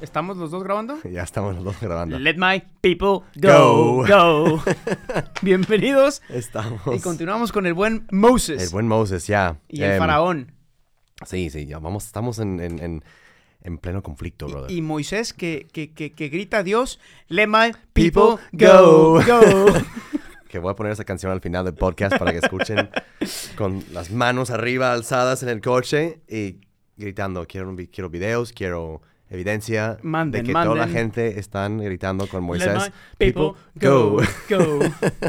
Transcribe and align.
¿Estamos 0.00 0.36
los 0.36 0.50
dos 0.50 0.62
grabando? 0.64 0.98
Ya 1.10 1.22
estamos 1.22 1.54
los 1.54 1.64
dos 1.64 1.80
grabando. 1.80 2.18
Let 2.18 2.36
my 2.36 2.62
people 2.80 3.26
go, 3.36 4.04
Go. 4.06 4.06
go. 4.06 4.62
Bienvenidos. 5.42 6.22
Estamos. 6.28 6.80
Y 6.94 7.00
continuamos 7.00 7.52
con 7.52 7.66
el 7.66 7.74
buen 7.74 8.06
Moses 8.10 8.62
El 8.62 8.68
buen 8.70 8.88
Moses, 8.88 9.26
ya. 9.26 9.58
y 9.68 9.82
el 9.82 9.92
Em, 9.92 9.98
faraón. 9.98 10.52
Sí, 11.26 11.50
sí, 11.50 11.66
ya 11.66 11.78
vamos, 11.78 12.06
estamos 12.06 12.38
en, 12.38 12.60
en, 12.60 12.78
en, 12.82 13.04
en 13.62 13.78
pleno 13.78 14.02
conflicto, 14.02 14.46
brother. 14.48 14.70
Y, 14.70 14.78
y 14.78 14.82
Moisés 14.82 15.34
que, 15.34 15.68
que, 15.70 15.92
que, 15.92 16.12
que 16.12 16.28
grita 16.30 16.58
a 16.58 16.62
Dios, 16.62 16.98
Let 17.28 17.46
my 17.48 17.72
People 17.92 18.36
people 18.50 18.66
go, 18.66 19.20
go." 19.22 19.66
go. 19.66 19.72
Que 20.48 20.58
voy 20.58 20.72
a 20.72 20.74
poner 20.74 20.92
esa 20.92 21.04
canción 21.04 21.30
al 21.30 21.40
final 21.40 21.64
del 21.64 21.74
podcast 21.74 22.18
para 22.18 22.32
que 22.32 22.38
escuchen 22.38 22.90
con 23.56 23.84
las 23.92 24.10
manos 24.10 24.50
arriba 24.50 24.92
alzadas 24.92 25.44
en 25.44 25.48
el 25.48 25.60
coche 25.60 26.22
y 26.28 26.56
gritando, 26.96 27.46
quiero, 27.46 27.68
un 27.68 27.76
quiero 27.76 28.10
videos, 28.10 28.52
quiero 28.52 29.00
evidencia 29.30 29.98
Manden, 30.02 30.42
de 30.42 30.46
que 30.48 30.52
toda 30.52 30.74
la 30.74 30.88
gente 30.88 31.38
están 31.38 31.78
gritando 31.78 32.26
con 32.26 32.42
Moisés. 32.44 32.74
my 32.76 32.92
people 33.16 33.58
go, 33.76 34.16
go. 34.48 34.80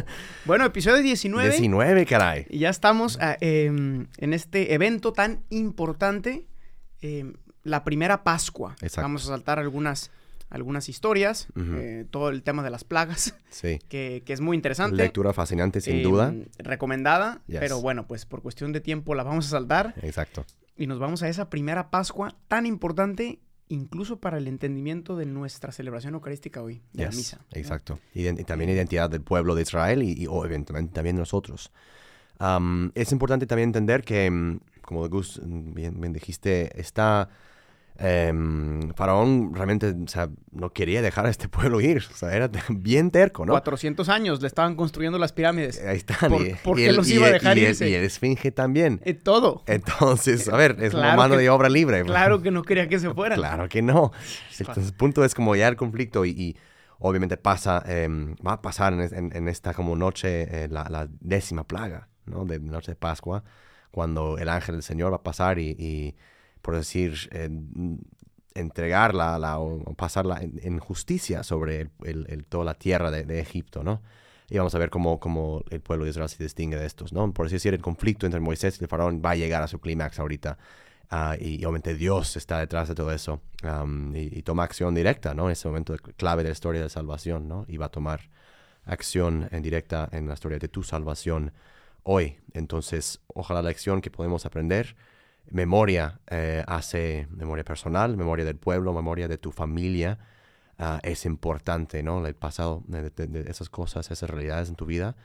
bueno, 0.45 0.65
episodio 0.65 1.01
19. 1.01 1.49
19, 1.49 2.05
caray. 2.05 2.45
Y 2.49 2.59
ya 2.59 2.69
estamos 2.69 3.17
ah, 3.21 3.37
em, 3.41 4.07
en 4.17 4.33
este 4.33 4.73
evento 4.73 5.13
tan 5.13 5.43
importante, 5.49 6.47
em, 7.01 7.33
la 7.63 7.83
primera 7.83 8.23
Pascua. 8.23 8.75
Exacto. 8.81 9.01
Vamos 9.03 9.23
a 9.25 9.27
saltar 9.27 9.59
algunas, 9.59 10.09
algunas 10.49 10.89
historias, 10.89 11.47
eh, 11.55 12.05
todo 12.09 12.29
el 12.29 12.41
tema 12.41 12.63
de 12.63 12.71
las 12.71 12.83
plagas, 12.83 13.35
Sí. 13.51 13.79
que, 13.87 14.23
que 14.25 14.33
es 14.33 14.41
muy 14.41 14.55
interesante. 14.55 14.97
Lectura 14.97 15.31
fascinante, 15.31 15.79
sin 15.79 15.97
Em, 15.97 16.03
duda. 16.03 16.33
Recomendada, 16.57 17.41
Yes. 17.47 17.59
pero 17.59 17.79
bueno, 17.81 18.07
pues 18.07 18.25
por 18.25 18.41
cuestión 18.41 18.73
de 18.73 18.81
tiempo 18.81 19.13
la 19.13 19.21
vamos 19.23 19.45
a 19.45 19.49
saltar 19.49 19.93
Exacto. 20.01 20.43
y 20.75 20.87
nos 20.87 20.97
vamos 20.97 21.21
a 21.21 21.29
esa 21.29 21.51
primera 21.51 21.91
Pascua 21.91 22.35
tan 22.47 22.65
importante 22.65 23.39
incluso 23.71 24.19
para 24.19 24.37
el 24.37 24.47
entendimiento 24.47 25.15
de 25.15 25.25
nuestra 25.25 25.71
celebración 25.71 26.13
eucarística 26.13 26.61
hoy, 26.61 26.81
de 26.93 27.05
la 27.05 27.11
misa. 27.11 27.39
Exacto. 27.51 27.99
Y 28.13 28.31
también 28.43 28.69
identidad 28.69 29.09
del 29.09 29.21
pueblo 29.21 29.55
de 29.55 29.61
Israel 29.61 30.03
y, 30.03 30.23
y 30.23 30.27
también 30.93 31.15
nosotros. 31.15 31.71
Am, 32.37 32.91
es 32.95 33.11
importante 33.11 33.45
también 33.45 33.69
entender 33.69 34.03
que, 34.03 34.29
mm, 34.29 34.59
como 34.81 35.07
Gus 35.07 35.39
mm, 35.43 35.73
bien, 35.73 35.99
bien 35.99 36.13
dijiste, 36.13 36.79
está... 36.79 37.29
em, 38.01 38.93
Faraón 38.95 39.53
realmente 39.53 39.93
o 40.03 40.07
sea, 40.07 40.29
no 40.51 40.71
quería 40.73 41.01
dejar 41.01 41.25
a 41.25 41.29
este 41.29 41.47
pueblo 41.47 41.79
ir. 41.81 42.03
O 42.11 42.15
sea, 42.15 42.33
era 42.35 42.49
bien 42.69 43.11
terco, 43.11 43.45
¿no? 43.45 43.53
400 43.53 44.09
años 44.09 44.41
le 44.41 44.47
estaban 44.47 44.75
construyendo 44.75 45.17
las 45.19 45.31
pirámides. 45.33 45.81
Ahí 45.85 45.97
están. 45.97 46.31
¿Por- 46.31 46.41
y- 46.47 46.55
por 46.63 46.79
y 46.79 46.83
qué 46.83 46.89
el- 46.89 46.95
los 46.95 47.09
y 47.09 47.15
iba 47.15 47.27
a 47.27 47.31
dejar 47.31 47.57
y 47.57 47.61
el- 47.65 47.69
irse? 47.69 47.89
Y 47.89 47.93
el 47.93 48.03
esfinge 48.03 48.51
también. 48.51 48.99
Eh, 49.05 49.13
todo. 49.13 49.63
Entonces, 49.67 50.47
a 50.49 50.57
ver, 50.57 50.77
es 50.79 50.91
Claro 50.91 51.07
una 51.07 51.15
mano 51.15 51.35
que- 51.35 51.41
de 51.41 51.49
obra 51.49 51.69
libre. 51.69 52.03
Claro 52.03 52.41
que 52.41 52.51
no 52.51 52.63
quería 52.63 52.87
que 52.89 52.99
se 52.99 53.13
fueran. 53.13 53.37
Claro 53.37 53.69
que 53.69 53.81
no. 53.81 54.11
Entonces, 54.59 54.87
el 54.87 54.93
punto 54.93 55.23
es 55.23 55.33
como 55.35 55.55
ya 55.55 55.67
el 55.67 55.75
conflicto 55.75 56.25
y, 56.25 56.29
y 56.31 56.57
obviamente 56.99 57.37
pasa, 57.37 57.83
em, 57.87 58.35
va 58.45 58.53
a 58.53 58.61
pasar 58.61 58.93
en, 58.93 59.01
en- 59.01 59.35
en 59.35 59.47
esta 59.47 59.73
como 59.73 59.95
noche, 59.95 60.63
eh, 60.63 60.67
la, 60.69 60.87
la 60.89 61.07
décima 61.19 61.63
plaga, 61.63 62.07
¿no? 62.25 62.45
De 62.45 62.59
noche 62.59 62.91
de 62.91 62.95
Pascua, 62.95 63.43
cuando 63.91 64.37
el 64.37 64.47
ángel 64.49 64.75
del 64.75 64.83
Señor 64.83 65.11
va 65.11 65.17
a 65.17 65.23
pasar 65.23 65.59
y, 65.59 65.69
y, 65.77 66.15
por 66.61 66.75
decir, 66.75 67.29
eh, 67.31 67.49
entregar 68.53 69.13
la, 69.15 69.39
la- 69.39 69.59
o 69.59 69.81
o 69.83 69.93
pasar 69.95 70.25
la 70.25 70.41
en, 70.41 70.79
justicia 70.79 71.43
sobre 71.43 71.89
toda 72.49 72.65
la 72.65 72.73
tierra 72.73 73.11
de, 73.11 73.39
Egipto, 73.39 73.83
¿no? 73.83 74.01
Y 74.49 74.57
vamos 74.57 74.75
a 74.75 74.79
ver 74.79 74.89
cómo, 74.89 75.63
el 75.69 75.79
pueblo 75.79 76.03
de 76.03 76.11
Israel 76.11 76.27
se 76.29 76.43
distingue 76.43 76.77
de 76.77 76.85
estos, 76.85 77.13
¿no? 77.13 77.31
Por 77.33 77.45
así 77.45 77.55
decir, 77.55 77.73
el 77.73 77.81
conflicto 77.81 78.25
entre 78.25 78.41
Moisés 78.41 78.77
y 78.79 78.83
el 78.83 78.89
faraón 78.89 79.21
va 79.25 79.31
a 79.31 79.35
llegar 79.35 79.63
a 79.63 79.67
su 79.67 79.79
clímax 79.79 80.19
ahorita. 80.19 80.57
Ah, 81.09 81.35
y, 81.39 81.61
y 81.61 81.65
obviamente 81.65 81.95
Dios 81.95 82.37
está 82.37 82.59
detrás 82.59 82.87
de 82.87 82.95
todo 82.95 83.11
eso 83.11 83.41
y, 84.13 84.41
toma 84.43 84.63
acción 84.63 84.95
directa, 84.95 85.33
¿no? 85.33 85.45
En 85.45 85.51
ese 85.51 85.67
momento 85.67 85.95
clave 86.17 86.43
de 86.43 86.49
la 86.49 86.53
historia 86.53 86.81
de 86.81 86.89
salvación, 86.89 87.47
¿no? 87.47 87.65
Y 87.67 87.77
va 87.77 87.87
a 87.87 87.89
tomar 87.89 88.29
acción 88.85 89.47
en 89.51 89.61
directa 89.61 90.09
en 90.11 90.27
la 90.27 90.33
historia 90.33 90.57
de 90.59 90.67
tu 90.67 90.83
salvación 90.83 91.53
hoy. 92.03 92.37
Entonces, 92.53 93.19
ojalá 93.27 93.61
la 93.61 93.69
lección 93.69 94.01
que 94.01 94.09
podemos 94.11 94.45
aprender, 94.45 94.95
memoria 95.49 96.19
eh, 96.29 96.63
hace 96.67 97.27
memoria 97.31 97.63
personal, 97.63 98.17
memoria 98.17 98.45
del 98.45 98.57
pueblo, 98.57 98.93
memoria 98.93 99.27
de 99.27 99.37
tu 99.37 99.51
familia, 99.51 100.19
ah, 100.77 100.99
es 101.03 101.25
importante, 101.25 102.03
¿no? 102.03 102.25
El 102.25 102.35
pasado 102.35 102.83
esas 103.47 103.69
cosas, 103.69 104.11
esas 104.11 104.29
realidades 104.29 104.69
en 104.69 104.75
tu 104.75 104.85
vida, 104.85 105.15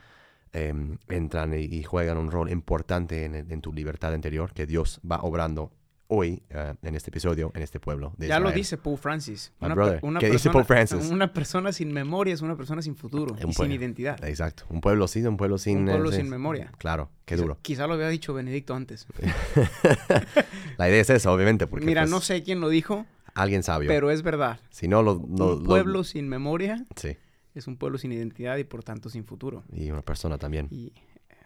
em, 0.53 0.97
entran 1.09 1.53
y, 1.53 1.83
juegan 1.83 2.17
un 2.17 2.31
rol 2.31 2.49
importante 2.49 3.25
en 3.25 3.61
tu 3.61 3.73
libertad 3.73 4.13
interior 4.13 4.53
que 4.53 4.65
Dios 4.65 4.99
va 5.09 5.19
obrando 5.21 5.71
hoy 6.09 6.41
eh, 6.49 6.73
en 6.81 6.95
este 6.95 7.09
episodio, 7.09 7.51
en 7.53 7.61
este 7.63 7.79
pueblo 7.79 8.13
de 8.17 8.27
Ya 8.27 8.39
lo 8.39 8.51
dice 8.51 8.77
Pope 8.77 8.97
Francis. 9.01 9.51
My 9.59 9.69
brother. 9.69 10.01
¿Qué 10.19 10.29
dice 10.29 10.49
Pope 10.49 10.65
Francis? 10.65 11.09
Una 11.11 11.33
persona 11.33 11.71
sin 11.71 11.91
memoria 11.91 12.33
es 12.33 12.41
una 12.41 12.55
persona 12.55 12.81
sin 12.81 12.95
futuro 12.95 13.33
Un 13.33 13.39
y 13.39 13.41
sin 13.41 13.53
pueblo. 13.53 13.73
identidad. 13.75 14.23
Exacto. 14.25 14.63
Un 14.69 14.79
pueblo 14.81 15.07
sin, 15.07 15.27
un 15.27 15.37
pueblo 15.37 15.57
sin... 15.57 15.79
Un 15.79 15.85
pueblo 15.85 16.09
eh, 16.11 16.15
sin 16.15 16.25
sí, 16.25 16.29
memoria. 16.31 16.71
Claro, 16.77 17.09
qué 17.25 17.35
Quizá- 17.35 17.41
duro. 17.41 17.57
Quizá 17.61 17.87
lo 17.87 17.93
había 17.95 18.07
dicho 18.09 18.33
Benedicto 18.33 18.73
antes. 18.75 19.05
La 20.77 20.89
idea 20.89 21.01
es 21.01 21.09
esa, 21.09 21.31
obviamente, 21.31 21.67
porque 21.67 21.85
Mira, 21.85 22.01
pues, 22.03 22.11
no 22.11 22.21
sé 22.21 22.43
quién 22.43 22.59
lo 22.59 22.69
dijo, 22.69 23.05
alguien 23.33 23.63
sabio. 23.63 23.87
pero 23.87 24.11
es 24.11 24.21
verdad. 24.21 24.59
si 24.69 24.87
no, 24.87 25.01
lo, 25.03 25.13
lo- 25.15 25.55
un 25.55 25.63
lo- 25.63 25.63
pueblo 25.63 26.03
sin 26.03 26.27
memoria 26.29 26.85
sí, 26.95 27.17
es 27.55 27.67
un 27.67 27.77
pueblo 27.77 27.97
sin 27.97 28.11
identidad 28.11 28.57
y 28.57 28.63
por 28.63 28.83
tanto 28.83 29.09
sin 29.09 29.25
futuro. 29.25 29.63
y 29.73 29.89
una 29.91 30.01
persona 30.03 30.37
también. 30.37 30.67
Y 30.71 30.93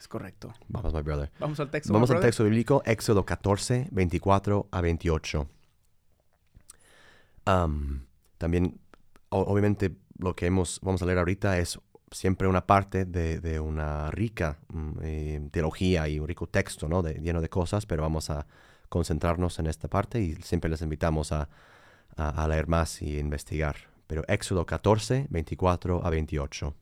es 0.02 0.08
correcto. 0.08 0.52
Vamos, 0.68 0.94
my 0.94 1.02
brother. 1.04 1.32
Vamos 1.40 1.60
al 1.60 1.70
texto. 1.70 1.94
Vamos 1.94 2.10
al 2.10 2.16
brother. 2.16 2.30
texto 2.30 2.44
bíblico, 2.44 2.82
Éxodo 2.86 3.24
14, 3.24 3.88
24 3.92 4.68
a 4.72 4.82
28. 4.82 5.48
Am, 7.46 8.06
también, 8.38 8.80
o- 9.30 9.42
obviamente, 9.42 9.96
lo 10.18 10.36
que 10.36 10.46
hemos, 10.48 10.80
vamos 10.82 11.02
a 11.02 11.06
leer 11.06 11.18
ahorita 11.20 11.58
es 11.60 11.80
siempre 12.12 12.48
una 12.48 12.66
parte 12.66 13.06
de, 13.06 13.40
de 13.40 13.60
una 13.60 14.12
rica 14.12 14.58
mm, 14.70 14.92
eh, 15.02 15.48
teología 15.52 16.08
y 16.08 16.20
un 16.20 16.28
rico 16.28 16.48
texto, 16.48 16.88
¿no? 16.88 17.02
De- 17.02 17.16
lleno 17.16 17.42
de 17.42 17.50
cosas, 17.50 17.86
pero 17.86 18.02
vamos 18.04 18.30
a 18.30 18.46
concentrarnos 18.90 19.60
en 19.60 19.68
esta 19.68 19.88
parte 19.88 20.20
y 20.22 20.36
siempre 20.42 20.70
les 20.70 20.82
invitamos 20.82 21.32
a, 21.32 21.48
a- 22.18 22.44
a 22.44 22.48
leer 22.48 22.68
más 22.68 23.02
y 23.02 23.18
investigar. 23.20 23.76
Pero 24.08 24.24
Éxodo 24.28 24.66
14, 24.66 25.28
24 25.30 26.06
a 26.06 26.10
28. 26.10 26.76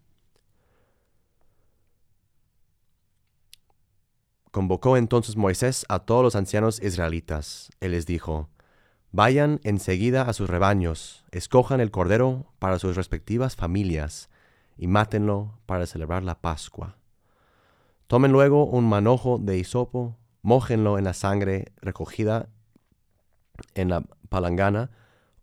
Convocó 4.51 4.97
entonces 4.97 5.35
Moisés 5.35 5.85
a 5.89 5.99
todos 5.99 6.23
los 6.23 6.35
ancianos 6.35 6.81
israelitas. 6.81 7.69
Él 7.79 7.91
les 7.91 8.05
dijo, 8.05 8.49
Vayan 9.11 9.59
enseguida 9.63 10.23
a 10.23 10.33
sus 10.33 10.49
rebaños, 10.49 11.25
escojan 11.31 11.81
el 11.81 11.89
cordero 11.89 12.45
para 12.59 12.77
sus 12.77 12.95
respectivas 12.95 13.55
familias 13.55 14.29
y 14.77 14.87
mátenlo 14.87 15.59
para 15.65 15.87
celebrar 15.87 16.23
la 16.23 16.41
Pascua. 16.41 16.97
Tomen 18.05 18.31
luego 18.31 18.65
un 18.65 18.87
manojo 18.87 19.39
de 19.39 19.57
hisopo, 19.57 20.15
mójenlo 20.41 20.97
en 20.97 21.05
la 21.05 21.13
sangre 21.13 21.73
recogida 21.81 22.49
en 23.73 23.89
la 23.89 24.03
palangana, 24.29 24.91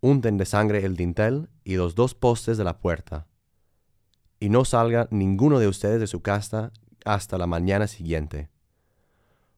unten 0.00 0.36
de 0.36 0.46
sangre 0.46 0.84
el 0.84 0.96
dintel 0.96 1.48
y 1.64 1.76
los 1.76 1.94
dos 1.94 2.14
postes 2.14 2.58
de 2.58 2.64
la 2.64 2.78
puerta. 2.78 3.26
Y 4.38 4.48
no 4.48 4.64
salga 4.64 5.08
ninguno 5.10 5.58
de 5.58 5.68
ustedes 5.68 6.00
de 6.00 6.06
su 6.06 6.22
casa 6.22 6.72
hasta 7.04 7.36
la 7.38 7.46
mañana 7.46 7.86
siguiente. 7.86 8.48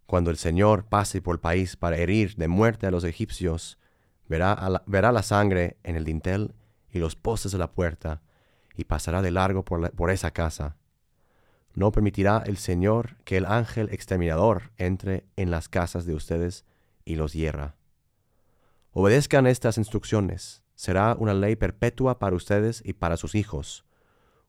Cuando 0.09 0.31
el 0.31 0.39
Señor 0.39 0.87
pase 0.87 1.21
por 1.21 1.35
el 1.35 1.41
país 1.41 1.77
para 1.77 1.99
herir 1.99 2.35
de 2.37 2.49
muerte 2.49 2.87
a 2.87 2.91
los 2.91 3.05
egipcios, 3.05 3.79
verá, 4.27 4.55
la, 4.71 4.83
verá 4.87 5.13
la 5.13 5.23
sangre 5.23 5.77
en 5.83 5.97
el 5.97 6.07
dintel 6.07 6.55
y 6.91 6.99
los 6.99 7.15
postes 7.15 7.53
de 7.53 7.59
la 7.59 7.73
puerta, 7.73 8.23
y 8.75 8.85
pasará 8.85 9.21
de 9.21 9.31
largo 9.31 9.67
por, 9.67 9.91
por 9.91 10.11
esa 10.11 10.31
casa. 10.31 10.79
No 11.75 11.93
permitirá 11.93 12.43
el 12.47 12.57
Señor 12.57 13.19
que 13.25 13.37
el 13.37 13.45
ángel 13.45 13.91
exterminador 13.93 14.73
entre 14.79 15.27
en 15.37 15.51
las 15.51 15.69
casas 15.69 16.07
de 16.07 16.15
ustedes 16.15 16.65
y 17.05 17.17
los 17.17 17.35
hierra. 17.35 17.77
Obedezcan 18.93 19.47
estas 19.47 19.77
instrucciones. 19.77 20.63
Será 20.75 21.17
una 21.19 21.35
ley 21.35 21.55
perpetua 21.55 22.19
para 22.19 22.35
ustedes 22.35 22.81
y 22.83 22.95
para 22.95 23.19
sus 23.19 23.35
hijos. 23.35 23.85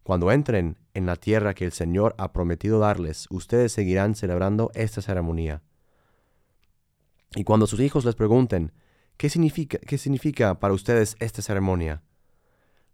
Cuando 0.03 0.31
entren 0.31 0.77
en 0.93 1.05
la 1.05 1.15
tierra 1.15 1.53
que 1.53 1.65
el 1.65 1.71
Señor 1.71 2.15
ha 2.17 2.31
prometido 2.31 2.79
darles, 2.79 3.27
ustedes 3.29 3.71
seguirán 3.71 4.15
celebrando 4.15 4.71
esta 4.73 5.01
ceremonia. 5.01 5.61
Y 7.35 7.43
cuando 7.43 7.67
sus 7.67 7.79
hijos 7.79 8.05
les 8.05 8.15
pregunten, 8.15 8.71
¿qué 9.17 9.29
significa, 9.29 10.59
para 10.59 10.73
ustedes 10.73 11.15
esta 11.19 11.41
ceremonia? 11.41 12.01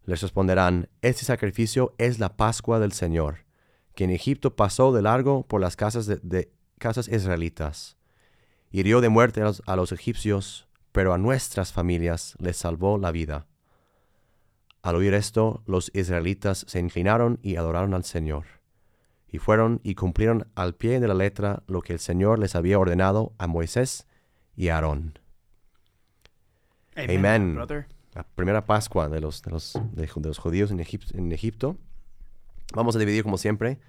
Les 0.03 0.21
responderán, 0.21 0.89
este 1.01 1.23
sacrificio 1.23 1.95
es 1.97 2.19
la 2.19 2.35
Pascua 2.35 2.79
del 2.79 2.91
Señor, 2.91 3.45
que 3.95 4.03
en 4.03 4.09
Egipto 4.09 4.55
pasó 4.55 4.91
de 4.91 5.01
largo 5.01 5.47
por 5.47 5.61
las 5.61 5.75
casas, 5.75 6.05
de, 6.05 6.51
casas 6.77 7.07
israelitas. 7.07 7.97
Hirió 8.71 8.99
de 8.99 9.09
muerte 9.09 9.39
los, 9.39 9.63
a 9.65 9.75
los 9.77 9.91
egipcios, 9.93 10.67
pero 10.91 11.13
a 11.13 11.17
nuestras 11.17 11.71
familias 11.71 12.35
les 12.39 12.57
salvó 12.57 12.97
la 12.97 13.11
vida. 13.11 13.47
Al 14.85 14.97
oír 14.97 15.15
esto, 15.15 15.63
los 15.65 15.89
israelitas 15.95 16.63
se 16.67 16.79
inclinaron 16.79 17.39
y 17.41 17.55
adoraron 17.55 17.95
al 17.95 18.03
Señor. 18.03 18.45
Y 19.27 19.39
fueron 19.39 19.81
y 19.81 19.95
cumplieron 19.95 20.45
al 20.53 20.75
pie 20.75 20.99
de 20.99 21.07
la 21.07 21.15
letra 21.15 21.63
lo 21.65 21.81
que 21.81 21.93
el 21.93 21.97
Señor 21.97 22.37
les 22.37 22.53
había 22.53 22.77
ordenado 22.77 23.33
a 23.39 23.47
Moisés 23.47 24.05
y 24.55 24.67
a 24.67 24.75
Aarón. 24.75 25.17
Amén. 26.95 27.57
La 28.13 28.27
primera 28.35 28.67
Pascua 28.67 29.09
de 29.09 29.21
los, 29.21 29.41
de 29.41 29.49
los, 29.49 29.73
de, 29.91 30.07
los 30.21 30.37
judíos 30.37 30.69
en 30.69 30.79
Egipto, 30.79 31.17
en 31.17 31.31
Egipto. 31.31 31.77
Vamos 32.75 32.95
a 32.95 32.99
dividir 32.99 33.23
como 33.23 33.39
siempre 33.39 33.79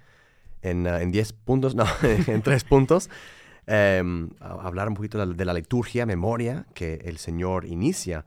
en, 0.63 0.87
uh, 0.87 0.95
en 0.95 1.11
diez 1.11 1.31
puntos, 1.31 1.75
no, 1.75 1.85
en 2.01 2.41
tres 2.41 2.63
puntos. 2.63 3.11
Um, 3.67 4.31
hablar 4.39 4.87
un 4.87 4.95
poquito 4.95 5.19
de 5.19 5.27
la, 5.27 5.33
de 5.33 5.45
la, 5.45 5.53
liturgia, 5.53 6.07
memoria 6.07 6.65
que 6.73 6.95
el 7.05 7.19
Señor 7.19 7.65
inicia 7.65 8.25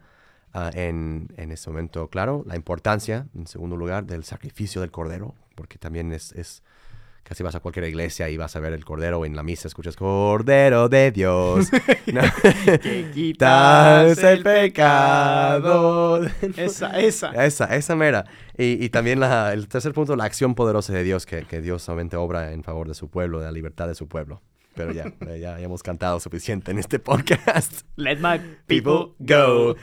uh, 0.55 0.70
en, 0.75 1.29
en 1.37 1.52
este 1.52 1.70
momento. 1.70 2.08
Claro, 2.08 2.44
la 2.47 2.56
importancia, 2.56 3.26
en 3.35 3.47
segundo 3.47 3.76
lugar, 3.76 4.05
del 4.05 4.25
sacrificio 4.25 4.81
del 4.81 4.91
Cordero, 4.91 5.35
porque 5.55 5.79
también 5.79 6.12
es, 6.12 6.32
es 6.32 6.62
Casi 7.23 7.44
vas 7.44 7.55
a 7.55 7.61
cualquier 7.61 7.85
iglesia 7.85 8.29
y 8.29 8.37
vas 8.37 8.56
a 8.56 8.61
ver 8.61 8.73
el 8.73 8.85
Cordero 8.85 9.25
en 9.25 9.37
la 9.37 9.44
misa, 9.44 9.69
escuchas 9.69 9.94
Cordero 9.94 10.88
de 10.88 11.12
Dios, 11.12 11.70
que 12.82 13.11
quitas 13.14 14.19
el 14.19 14.43
pecado. 14.43 16.25
esa, 16.56 16.99
esa. 16.99 17.31
Esa, 17.44 17.76
esa 17.76 17.94
mera. 17.94 18.25
Y, 18.58 18.85
y 18.85 18.88
también 18.88 19.20
la, 19.20 19.52
el 19.52 19.69
tercer 19.69 19.93
punto, 19.93 20.17
la 20.17 20.25
acción 20.25 20.56
poderosa 20.56 20.93
de 20.93 21.05
Dios, 21.05 21.25
que, 21.25 21.44
que 21.44 21.61
Dios 21.61 21.82
solamente 21.82 22.17
obra 22.17 22.52
en 22.52 22.64
favor 22.64 22.88
de 22.88 22.94
su 22.94 23.08
pueblo, 23.08 23.38
de 23.38 23.44
la 23.44 23.52
libertad 23.52 23.87
de 23.87 23.94
su 23.94 24.08
pueblo. 24.08 24.43
Pero 24.75 24.93
ya, 24.93 25.12
ya, 25.20 25.37
ya 25.37 25.61
hemos 25.61 25.82
cantado 25.82 26.19
suficiente 26.20 26.73
en 26.73 26.79
este 26.79 26.99
podcast. 26.99 27.82
Let 27.97 28.19
my 28.19 28.41
people 28.67 29.14
go. 29.20 29.76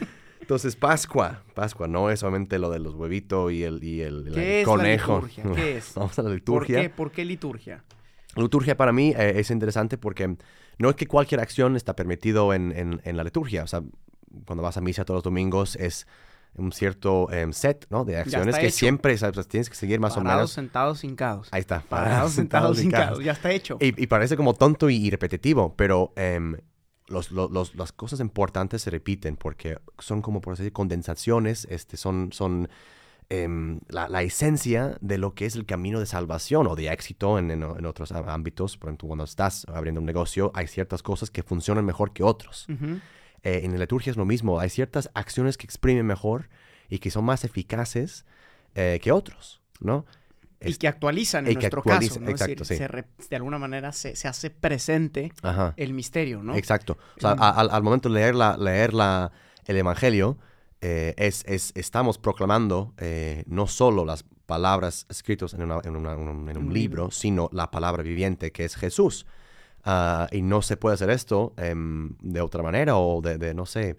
Entonces, 0.48 0.78
Pascua. 0.78 1.44
Pascua 1.54 1.90
no 1.90 2.10
es 2.10 2.22
solamente 2.22 2.58
lo 2.58 2.70
de 2.70 2.80
los 2.80 2.96
huevitos 2.96 3.52
y 3.52 3.66
el, 3.66 3.84
y 3.84 4.00
el, 4.00 4.32
¿Qué 4.34 4.62
es 4.62 4.66
conejo. 4.66 5.20
La 5.20 5.28
liturgia? 5.28 5.54
¿Qué 5.54 5.78
es? 5.80 5.94
Vamos 5.94 6.18
a 6.18 6.22
la 6.22 6.30
liturgia. 6.30 6.78
¿Por 6.78 6.84
qué, 6.84 6.90
¿Por 6.90 7.12
qué 7.12 7.26
liturgia? 7.26 7.84
La 8.34 8.44
liturgia 8.44 8.78
para 8.78 8.94
mí 8.94 9.14
eh, 9.18 9.34
es 9.36 9.52
interesante 9.52 9.98
porque 9.98 10.38
no 10.78 10.90
es 10.90 10.96
que 10.96 11.06
cualquier 11.06 11.42
acción 11.42 11.76
está 11.76 11.98
permitido 11.98 12.54
en, 12.54 12.72
en, 12.72 13.02
en, 13.04 13.18
la 13.18 13.26
liturgia. 13.26 13.62
O 13.62 13.68
sea, 13.68 13.84
cuando 14.46 14.64
vas 14.64 14.78
a 14.78 14.82
misa 14.82 15.04
todos 15.04 15.18
los 15.18 15.24
domingos 15.26 15.76
es 15.76 16.08
un 16.56 16.72
cierto 16.72 17.26
um, 17.26 17.52
set 17.52 17.86
¿no? 17.90 18.06
de 18.06 18.16
acciones 18.16 18.58
que 18.58 18.68
hecho. 18.68 18.78
siempre 18.78 19.18
¿sabes? 19.18 19.50
tienes 19.50 19.70
que 19.70 19.76
seguir 19.76 20.00
más 20.00 20.16
parados, 20.16 20.32
o 20.32 20.38
menos. 20.38 20.52
sentados, 20.52 21.04
hincados. 21.04 21.50
Ahí 21.52 21.60
está. 21.60 21.82
Parados, 21.82 21.90
parados 21.90 22.32
sentados, 22.32 22.82
hincados. 22.82 23.22
Ya 23.22 23.34
está 23.34 23.52
hecho. 23.52 23.78
Y, 23.82 24.02
y, 24.02 24.08
parece 24.08 24.38
como 24.38 24.54
tonto 24.54 24.90
y, 24.90 25.10
repetitivo, 25.10 25.76
pero 25.76 26.14
um, 26.16 26.56
los, 27.08 27.32
los, 27.32 27.76
las 27.76 27.92
cosas 27.92 28.20
importantes 28.20 28.82
se 28.82 28.90
repiten 28.90 29.38
porque 29.38 29.80
son 30.00 30.22
como 30.22 30.42
por 30.42 30.54
así 30.54 30.64
decir 30.64 30.74
condensaciones, 30.74 31.68
este, 31.70 31.98
son, 31.98 32.32
son 32.34 32.70
eh, 33.30 33.48
la, 33.90 34.08
la, 34.08 34.22
esencia 34.22 34.98
de 35.02 35.18
lo 35.18 35.34
que 35.34 35.46
es 35.46 35.56
el 35.56 35.66
camino 35.66 36.00
de 36.00 36.06
salvación 36.06 36.68
o 36.68 36.76
de 36.76 36.90
éxito 36.90 37.40
en, 37.40 37.52
en, 37.52 37.64
en, 37.64 37.86
otros 37.86 38.12
ámbitos. 38.12 38.78
Por 38.78 38.90
ejemplo, 38.90 39.08
cuando 39.08 39.26
estás 39.26 39.66
abriendo 39.68 40.00
un 40.00 40.06
negocio, 40.06 40.52
hay 40.54 40.68
ciertas 40.68 41.04
cosas 41.04 41.30
que 41.30 41.44
funcionan 41.44 41.86
mejor 41.86 42.14
que 42.14 42.24
otros. 42.24 42.66
Uh 42.70 42.74
-huh. 42.74 43.02
eh, 43.44 43.62
en 43.64 43.72
la 43.74 43.80
liturgia 43.80 44.12
es 44.12 44.18
lo 44.18 44.26
mismo, 44.26 44.60
hay 44.60 44.70
ciertas 44.70 45.10
acciones 45.14 45.58
que 45.58 45.66
exprimen 45.66 46.06
mejor 46.06 46.50
y 46.90 47.00
que 47.00 47.12
son 47.12 47.26
más 47.26 47.44
eficaces 47.44 48.26
eh, 48.76 49.00
que 49.02 49.12
otros, 49.12 49.62
¿no? 49.80 50.06
Y 50.62 50.76
que 50.76 50.88
actualizan 50.88 51.48
en 51.48 51.54
nuestro 51.54 51.80
actualiza, 51.80 52.16
caso, 52.16 52.20
¿no? 52.22 52.32
Exacto, 52.32 52.64
es 52.64 52.70
decir, 52.70 52.78
sí. 52.78 52.84
se 52.84 52.88
re, 52.88 53.06
de 53.30 53.36
alguna 53.36 53.60
manera 53.60 53.92
se, 53.92 54.16
se 54.16 54.28
hace 54.28 54.50
presente 54.50 55.32
Ajá. 55.42 55.74
el 55.78 55.94
misterio, 55.94 56.42
¿no? 56.42 56.56
Exacto. 56.56 56.98
O 57.18 57.20
sea, 57.20 57.32
al, 57.32 57.70
al, 57.70 57.84
momento 57.84 58.10
de 58.10 58.16
leer, 58.16 58.36
la, 58.36 58.58
leer 58.58 58.94
la, 58.94 59.32
el 59.66 59.78
Evangelio, 59.78 60.38
eh, 60.82 61.14
es, 61.18 61.44
es, 61.48 61.72
estamos 61.76 62.18
proclamando 62.18 62.94
eh, 62.98 63.44
no 63.48 63.68
solo 63.68 64.06
las 64.06 64.24
palabras 64.46 65.06
escritas 65.10 65.54
en, 65.54 65.64
una, 65.64 65.80
en, 65.84 65.96
una, 65.96 66.14
en, 66.14 66.20
un, 66.20 66.50
en 66.50 66.58
un, 66.58 66.74
libro, 66.74 67.12
sino 67.12 67.50
la 67.52 67.72
palabra 67.72 68.04
viviente 68.04 68.52
que 68.52 68.66
es 68.66 68.76
Jesús. 68.76 69.26
Uh, 69.86 70.28
y 70.36 70.42
no 70.42 70.62
se 70.62 70.76
puede 70.76 70.96
hacer 70.96 71.10
esto 71.10 71.54
eh, 71.56 71.74
de 71.76 72.42
otra 72.42 72.62
manera 72.62 72.98
o 72.98 73.22
de, 73.22 73.38
de 73.38 73.54
no 73.54 73.66
sé, 73.66 73.96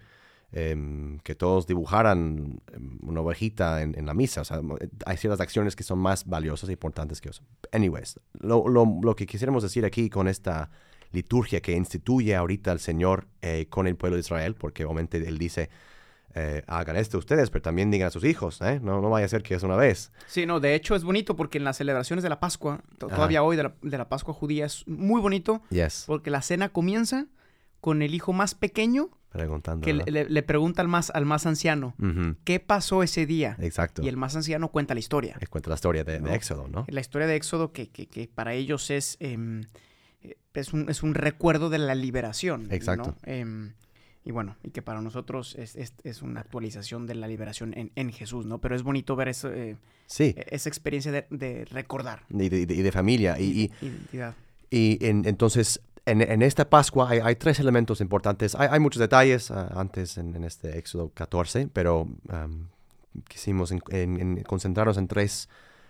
eh, 0.51 1.17
que 1.23 1.35
todos 1.35 1.67
dibujaran 1.67 2.61
una 3.01 3.21
ovejita 3.21 3.81
en, 3.81 3.97
en, 3.97 4.05
la 4.05 4.13
misa. 4.13 4.41
O 4.41 4.45
sea, 4.45 4.61
hay 5.05 5.17
ciertas 5.17 5.41
acciones 5.41 5.75
que 5.75 5.83
son 5.83 5.99
más 5.99 6.25
valiosas 6.25 6.69
e 6.69 6.73
importantes 6.73 7.21
que 7.21 7.29
eso. 7.29 7.43
Anyways, 7.71 8.19
lo, 8.39 8.67
lo, 8.67 8.85
lo 9.01 9.15
que 9.15 9.25
quisiéramos 9.25 9.63
decir 9.63 9.85
aquí 9.85 10.09
con 10.09 10.27
esta 10.27 10.69
liturgia 11.11 11.61
que 11.61 11.73
instituye 11.73 12.35
ahorita 12.35 12.71
el 12.71 12.79
Señor 12.79 13.27
eh, 13.41 13.67
con 13.69 13.87
el 13.87 13.95
pueblo 13.95 14.15
de 14.15 14.21
Israel, 14.21 14.55
porque 14.55 14.85
obviamente 14.85 15.17
Él 15.17 15.37
dice, 15.37 15.69
eh, 16.35 16.63
hagan 16.67 16.95
esto 16.95 17.17
ustedes, 17.17 17.49
pero 17.49 17.61
también 17.61 17.89
digan 17.89 18.07
a 18.07 18.11
sus 18.11 18.23
hijos, 18.23 18.61
¿eh? 18.61 18.79
no, 18.81 19.01
no 19.01 19.09
vaya 19.09 19.25
a 19.25 19.29
ser 19.29 19.41
que 19.41 19.55
es 19.55 19.63
una 19.63 19.75
vez. 19.75 20.11
Sí, 20.27 20.45
no, 20.45 20.59
de 20.59 20.75
hecho 20.75 20.95
es 20.95 21.03
bonito 21.03 21.35
porque 21.35 21.57
en 21.57 21.63
las 21.63 21.77
celebraciones 21.77 22.23
de 22.23 22.29
la 22.29 22.39
Pascua, 22.39 22.81
todavía 22.97 23.43
hoy 23.43 23.55
de 23.55 23.63
la, 23.63 23.75
de 23.81 23.97
la, 23.97 24.09
Pascua 24.09 24.33
judía, 24.33 24.65
es 24.65 24.87
muy 24.87 25.21
bonito, 25.21 25.61
yes. 25.69 26.03
porque 26.05 26.29
la 26.29 26.41
cena 26.41 26.69
comienza 26.69 27.25
con 27.81 28.01
el 28.01 28.13
hijo 28.13 28.33
más 28.33 28.53
pequeño 28.55 29.09
Preguntando, 29.31 29.85
que 29.85 29.93
le, 29.93 30.27
le, 30.27 30.43
pregunta 30.43 30.81
al 30.81 30.87
más, 30.87 31.11
al 31.11 31.25
más 31.25 31.45
anciano, 31.45 31.93
uh 31.99 32.03
-huh. 32.03 32.35
¿qué 32.43 32.59
pasó 32.59 33.03
ese 33.03 33.27
día? 33.27 33.55
Exacto. 33.59 34.01
Y 34.01 34.07
el 34.07 34.17
más 34.17 34.35
anciano 34.35 34.69
cuenta 34.69 34.95
la 34.95 34.99
historia. 34.99 35.37
Él 35.39 35.49
cuenta 35.49 35.69
la 35.69 35.75
historia 35.75 36.03
de, 36.03 36.19
¿no? 36.19 36.29
de, 36.29 36.35
Éxodo, 36.35 36.67
¿no? 36.67 36.85
La 36.89 36.99
historia 36.99 37.27
de 37.27 37.35
Éxodo 37.35 37.71
que, 37.71 37.89
que, 37.89 38.07
que 38.07 38.27
para 38.27 38.53
ellos 38.55 38.89
es, 38.89 39.17
eh, 39.19 39.37
es, 40.55 40.73
un, 40.73 40.89
es, 40.89 41.03
un, 41.03 41.13
recuerdo 41.13 41.69
de 41.69 41.77
la 41.77 41.93
liberación. 41.93 42.67
Exacto. 42.71 43.11
¿no? 43.11 43.17
Eh, 43.23 43.71
y 44.25 44.31
bueno, 44.31 44.57
y 44.63 44.71
que 44.71 44.81
para 44.81 45.01
nosotros 45.01 45.55
es, 45.55 45.75
es, 45.75 45.93
es 46.03 46.21
una 46.21 46.41
actualización 46.41 47.07
de 47.07 47.15
la 47.15 47.27
liberación 47.27 47.73
en, 47.77 47.91
en, 47.95 48.11
Jesús, 48.11 48.45
¿no? 48.45 48.59
Pero 48.59 48.75
es 48.75 48.83
bonito 48.83 49.15
ver 49.15 49.29
eso, 49.29 49.51
eh, 49.51 49.77
sí. 50.07 50.35
esa 50.37 50.69
experiencia 50.69 51.11
de, 51.11 51.25
de 51.29 51.65
recordar. 51.65 52.23
Y 52.29 52.49
de, 52.49 52.91
familia. 52.91 53.39
Y, 53.39 53.71
y, 53.81 53.85
identidad. 53.85 54.35
Y 54.69 55.03
en, 55.03 55.25
entonces, 55.25 55.81
en, 56.09 56.41
esta 56.41 56.69
Pascua 56.69 57.09
hay, 57.09 57.35
tres 57.35 57.59
elementos 57.59 58.01
importantes. 58.01 58.55
Hay, 58.55 58.79
muchos 58.79 58.99
detalles 58.99 59.49
uh, 59.49 59.67
antes 59.75 60.17
en, 60.17 60.43
este 60.43 60.77
Éxodo 60.77 61.11
14, 61.13 61.67
pero 61.71 62.01
um, 62.01 62.67
quisimos 63.27 63.71
en, 63.71 64.43
concentrarnos 64.43 64.97
en 64.97 65.07
tres 65.07 65.49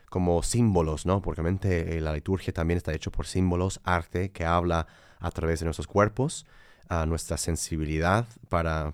como 0.10 0.42
símbolos, 0.44 1.06
¿no? 1.06 1.22
Porque 1.22 1.42
eh, 1.64 2.02
la 2.02 2.14
liturgia 2.14 2.52
también 2.54 2.78
está 2.78 2.94
hecho 2.94 3.12
por 3.12 3.28
símbolos, 3.28 3.80
arte 3.84 4.32
que 4.32 4.46
habla 4.46 4.88
a 5.20 5.32
través 5.32 5.60
de 5.60 5.66
nuestros 5.66 5.88
cuerpos, 5.88 6.46
a 6.88 7.06
nuestra 7.06 7.38
sensibilidad 7.38 8.26
para, 8.50 8.94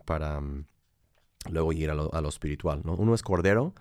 luego 1.50 1.74
ir 1.74 1.90
a 1.90 1.94
lo, 1.94 2.14
a 2.14 2.28
espiritual, 2.28 2.82
¿no? 2.84 2.96
Uno 2.96 3.16
es 3.16 3.24
cordero, 3.24 3.74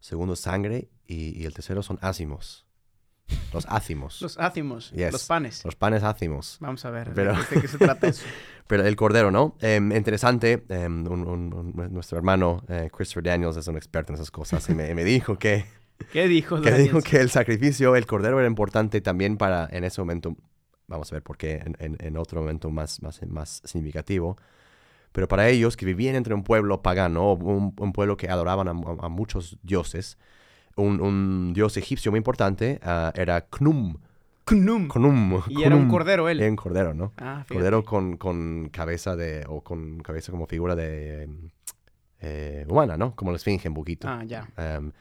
segundo 0.00 0.34
es 0.34 0.40
sangre 0.40 0.88
y 1.06 1.44
el 1.44 1.54
tercero 1.54 1.82
son 1.82 1.98
ácimos. 2.02 2.65
Los 3.52 3.66
ácimos. 3.68 4.20
Los 4.20 4.38
ácimos. 4.38 4.90
Yes. 4.90 5.12
Los 5.12 5.24
panes. 5.24 5.64
Los 5.64 5.76
panes 5.76 6.02
ácimos. 6.02 6.58
Vamos 6.60 6.84
a 6.84 6.90
ver 6.90 7.12
pero, 7.14 7.34
de 7.34 7.60
qué 7.60 7.68
se 7.68 7.78
trata 7.78 8.08
eso. 8.08 8.24
pero 8.66 8.84
el 8.84 8.96
cordero, 8.96 9.30
¿no? 9.30 9.56
Eh, 9.60 9.76
interesante. 9.76 10.64
Eh, 10.68 10.86
un, 10.86 11.08
un, 11.08 11.54
un, 11.54 11.92
nuestro 11.92 12.18
hermano 12.18 12.62
eh, 12.68 12.90
Christopher 12.94 13.24
Daniels 13.24 13.56
es 13.56 13.66
un 13.68 13.76
experto 13.76 14.12
en 14.12 14.16
esas 14.16 14.30
cosas 14.30 14.68
y 14.68 14.74
me, 14.74 14.94
me 14.94 15.04
dijo 15.04 15.38
que... 15.38 15.64
¿Qué 16.12 16.28
dijo? 16.28 16.60
Que 16.60 16.72
dijo 16.72 17.00
que 17.00 17.20
el 17.20 17.30
sacrificio, 17.30 17.96
el 17.96 18.04
cordero 18.06 18.38
era 18.38 18.46
importante 18.46 19.00
también 19.00 19.38
para, 19.38 19.66
en 19.72 19.82
ese 19.82 20.02
momento, 20.02 20.36
vamos 20.88 21.10
a 21.10 21.16
ver 21.16 21.22
por 21.22 21.38
qué, 21.38 21.54
en, 21.64 21.74
en, 21.78 21.96
en 22.00 22.18
otro 22.18 22.42
momento 22.42 22.68
más, 22.70 23.02
más, 23.02 23.26
más 23.26 23.62
significativo, 23.64 24.36
pero 25.12 25.26
para 25.26 25.48
ellos 25.48 25.74
que 25.74 25.86
vivían 25.86 26.14
entre 26.14 26.34
un 26.34 26.44
pueblo 26.44 26.82
pagano, 26.82 27.32
un, 27.32 27.74
un 27.78 27.92
pueblo 27.94 28.18
que 28.18 28.28
adoraban 28.28 28.68
a, 28.68 28.72
a 28.72 29.08
muchos 29.08 29.56
dioses, 29.62 30.18
un, 30.76 31.00
un, 31.00 31.52
dios 31.52 31.76
egipcio 31.76 32.10
muy 32.12 32.18
importante 32.18 32.80
uh, 32.84 33.10
era 33.14 33.46
Knum. 33.50 33.96
Knum. 34.46 34.88
Knum. 34.88 35.42
Y 35.48 35.64
era 35.64 35.74
un 35.74 35.88
cordero 35.88 36.28
él. 36.28 36.40
Era 36.40 36.48
un 36.48 36.56
cordero, 36.56 36.94
¿no? 36.94 37.12
Ah, 37.18 37.44
cordero 37.48 37.84
con, 37.84 38.16
con, 38.16 38.68
cabeza 38.68 39.16
de, 39.16 39.44
o 39.48 39.62
con 39.62 39.98
cabeza 40.00 40.30
como 40.30 40.46
figura 40.46 40.76
de 40.76 41.28
eh, 42.20 42.64
humana, 42.68 42.96
¿no? 42.96 43.16
Como 43.16 43.32
la 43.32 43.38
esfinge 43.38 43.68
un 43.68 43.74
poquito. 43.74 44.06
Ah, 44.08 44.22
ya. 44.24 44.48
Um, 44.56 44.92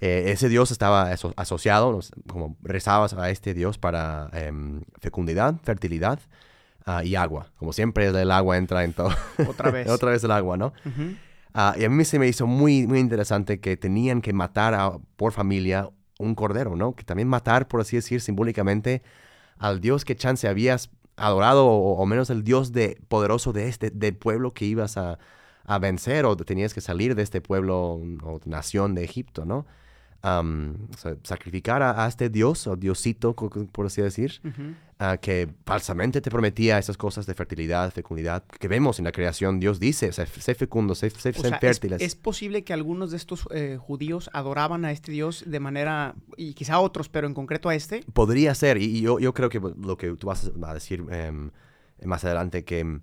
eh, 0.00 0.30
ese 0.32 0.48
dios 0.48 0.70
estaba 0.70 1.10
aso 1.10 1.34
asociado, 1.36 2.00
como 2.26 2.56
rezabas 2.62 3.12
a 3.14 3.30
este 3.30 3.52
dios 3.52 3.76
para 3.76 4.30
um, 4.50 4.80
fecundidad, 4.98 5.56
fertilidad 5.62 6.18
uh, 6.86 7.02
y 7.02 7.16
agua. 7.16 7.52
Como 7.56 7.74
siempre 7.74 8.06
el 8.06 8.30
agua 8.30 8.56
entra 8.56 8.84
en 8.84 8.94
todo. 8.94 9.10
Otra 9.46 9.70
vez. 9.72 9.88
Otra 9.88 10.10
vez 10.10 10.24
el 10.24 10.30
agua, 10.30 10.56
¿no? 10.56 10.72
Uh 10.84 10.88
-huh. 10.88 11.16
Uh, 11.56 11.72
y 11.80 11.84
a 11.86 11.88
mí 11.88 12.04
se 12.04 12.18
me 12.18 12.28
hizo 12.28 12.46
muy, 12.46 12.86
muy 12.86 12.98
interesante 12.98 13.60
que 13.60 13.78
tenían 13.78 14.20
que 14.20 14.34
matar 14.34 15.00
por 15.16 15.32
familia 15.32 15.88
un 16.18 16.34
cordero, 16.34 16.76
¿no? 16.76 16.94
Que 16.94 17.02
también 17.02 17.28
matar, 17.28 17.66
por 17.66 17.80
así 17.80 17.96
decir, 17.96 18.20
simbólicamente 18.20 19.02
al 19.56 19.80
Dios 19.80 20.04
que 20.04 20.16
chance 20.16 20.46
habías 20.48 20.90
adorado, 21.16 21.66
o, 21.66 21.94
o 21.96 22.04
menos 22.04 22.28
el 22.28 22.44
Dios 22.44 22.72
de, 22.72 23.00
poderoso 23.08 23.54
de 23.54 23.68
este, 23.68 23.90
del 23.90 24.16
pueblo 24.16 24.52
que 24.52 24.66
ibas 24.66 24.98
a, 24.98 25.18
a 25.64 25.78
vencer 25.78 26.26
o 26.26 26.36
tenías 26.36 26.74
que 26.74 26.82
salir 26.82 27.14
de 27.14 27.22
este 27.22 27.40
pueblo 27.40 28.00
o 28.22 28.40
nación 28.44 28.94
de 28.94 29.04
Egipto, 29.04 29.46
¿no? 29.46 29.66
O 30.40 30.96
sea, 30.98 31.16
sacrificar 31.22 31.82
a, 31.82 32.04
a 32.04 32.08
este 32.08 32.28
dios 32.28 32.66
o 32.66 32.74
diosito, 32.76 33.34
por 33.34 33.86
así 33.86 34.02
decir, 34.02 34.40
ah, 34.98 35.18
que 35.18 35.48
falsamente 35.64 36.20
te 36.20 36.30
prometía 36.30 36.78
esas 36.78 36.96
cosas 36.96 37.26
de 37.26 37.34
fertilidad, 37.34 37.92
fecundidad, 37.92 38.42
que 38.44 38.66
vemos 38.66 38.98
en 38.98 39.04
la 39.04 39.12
creación. 39.12 39.60
Dios 39.60 39.78
dice, 39.78 40.10
sé, 40.12 40.26
sé 40.26 40.54
fecundo, 40.54 40.94
sé, 40.94 41.10
sé- 41.10 41.30
O 41.30 41.32
sé 41.34 41.40
sea, 41.48 41.50
es, 41.56 41.60
fértiles. 41.60 42.02
es 42.02 42.14
posible 42.16 42.64
que 42.64 42.72
algunos 42.72 43.10
de 43.12 43.18
estos 43.18 43.46
eh, 43.52 43.78
judíos 43.80 44.28
adoraban 44.32 44.84
a 44.84 44.90
este 44.90 45.12
Dios 45.12 45.44
de 45.46 45.60
manera, 45.60 46.14
y 46.36 46.54
quizá 46.54 46.80
otros, 46.80 47.08
pero 47.08 47.26
en 47.26 47.34
concreto 47.34 47.68
a 47.68 47.74
este. 47.74 48.02
Podría 48.12 48.54
ser, 48.54 48.78
y, 48.78 48.84
y 48.86 49.00
yo, 49.02 49.18
yo 49.20 49.32
creo 49.32 49.48
que 49.48 49.60
lo 49.60 49.96
que 49.96 50.12
tú 50.16 50.26
vas 50.26 50.50
a 50.62 50.74
decir 50.74 51.04
em, 51.10 51.50
más 52.04 52.24
adelante, 52.24 52.64
que 52.64 53.00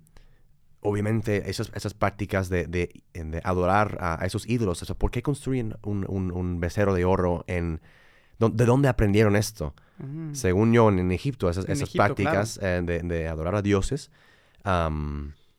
obviamente 0.84 1.50
esas, 1.50 1.72
esas 1.74 1.94
prácticas 1.94 2.48
de, 2.48 2.66
de- 2.66 3.02
de 3.14 3.40
adorar 3.42 3.98
a, 4.00 4.22
a 4.22 4.26
esos 4.26 4.48
ídolos, 4.48 4.80
o 4.82 4.84
sea, 4.84 4.94
¿por 4.96 5.10
qué 5.10 5.22
construyen 5.22 5.76
un, 5.82 6.04
un- 6.08 6.30
un 6.30 6.60
becerro 6.60 6.94
de 6.94 7.04
oro 7.04 7.44
en... 7.48 7.80
¿De 8.38 8.64
dónde 8.66 8.88
aprendieron 8.88 9.36
esto? 9.36 9.74
Ujú. 9.98 10.34
Según 10.34 10.72
yo, 10.72 10.88
en, 10.90 10.98
en 10.98 11.10
Egipto, 11.12 11.48
esas, 11.48 11.64
En 11.66 11.72
esas 11.72 11.88
Egipto, 11.88 12.04
prácticas 12.04 12.58
eh, 12.62 12.82
de, 12.84 13.00
de 13.00 13.28
adorar 13.28 13.54
a 13.54 13.62
dioses. 13.62 14.10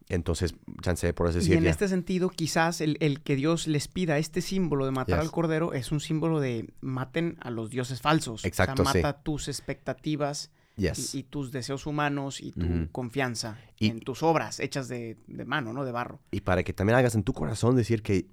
entonces, 0.09 0.53
chance, 0.81 1.13
por 1.13 1.27
así 1.27 1.37
Y 1.37 1.41
decir, 1.41 1.57
en 1.57 1.65
este 1.67 1.87
sentido, 1.87 2.29
quizás 2.29 2.81
el, 2.81 2.97
el 2.99 3.21
que 3.21 3.35
Dios 3.35 3.67
les 3.67 3.87
pida 3.87 4.17
este 4.19 4.41
símbolo 4.41 4.85
de 4.85 4.91
matar 4.91 5.19
Yes. 5.19 5.25
al 5.25 5.31
cordero 5.31 5.73
es 5.73 5.91
un 5.91 5.99
símbolo 5.99 6.39
de 6.39 6.69
maten 6.81 7.37
a 7.41 7.49
los 7.49 7.69
dioses 7.69 8.01
falsos. 8.01 8.45
Exacto, 8.45 8.83
o 8.83 8.85
sea, 8.85 9.01
mata 9.01 9.23
tus 9.23 9.47
expectativas 9.47 10.51
yes. 10.75 11.15
y, 11.15 11.19
y 11.19 11.23
tus 11.23 11.51
deseos 11.51 11.85
humanos 11.85 12.41
y 12.41 12.51
tu 12.51 12.65
Ujú. 12.65 12.87
confianza 12.91 13.57
Y- 13.79 13.89
en 13.89 13.99
tus 13.99 14.23
obras 14.23 14.59
hechas 14.59 14.87
de, 14.87 15.17
de 15.27 15.45
mano, 15.45 15.73
¿no? 15.73 15.83
De 15.85 15.91
barro. 15.91 16.19
Y 16.31 16.41
para 16.41 16.63
que 16.63 16.73
también 16.73 16.97
hagas 16.97 17.15
en 17.15 17.23
tu 17.23 17.33
corazón 17.33 17.75
decir 17.75 18.01
que 18.03 18.27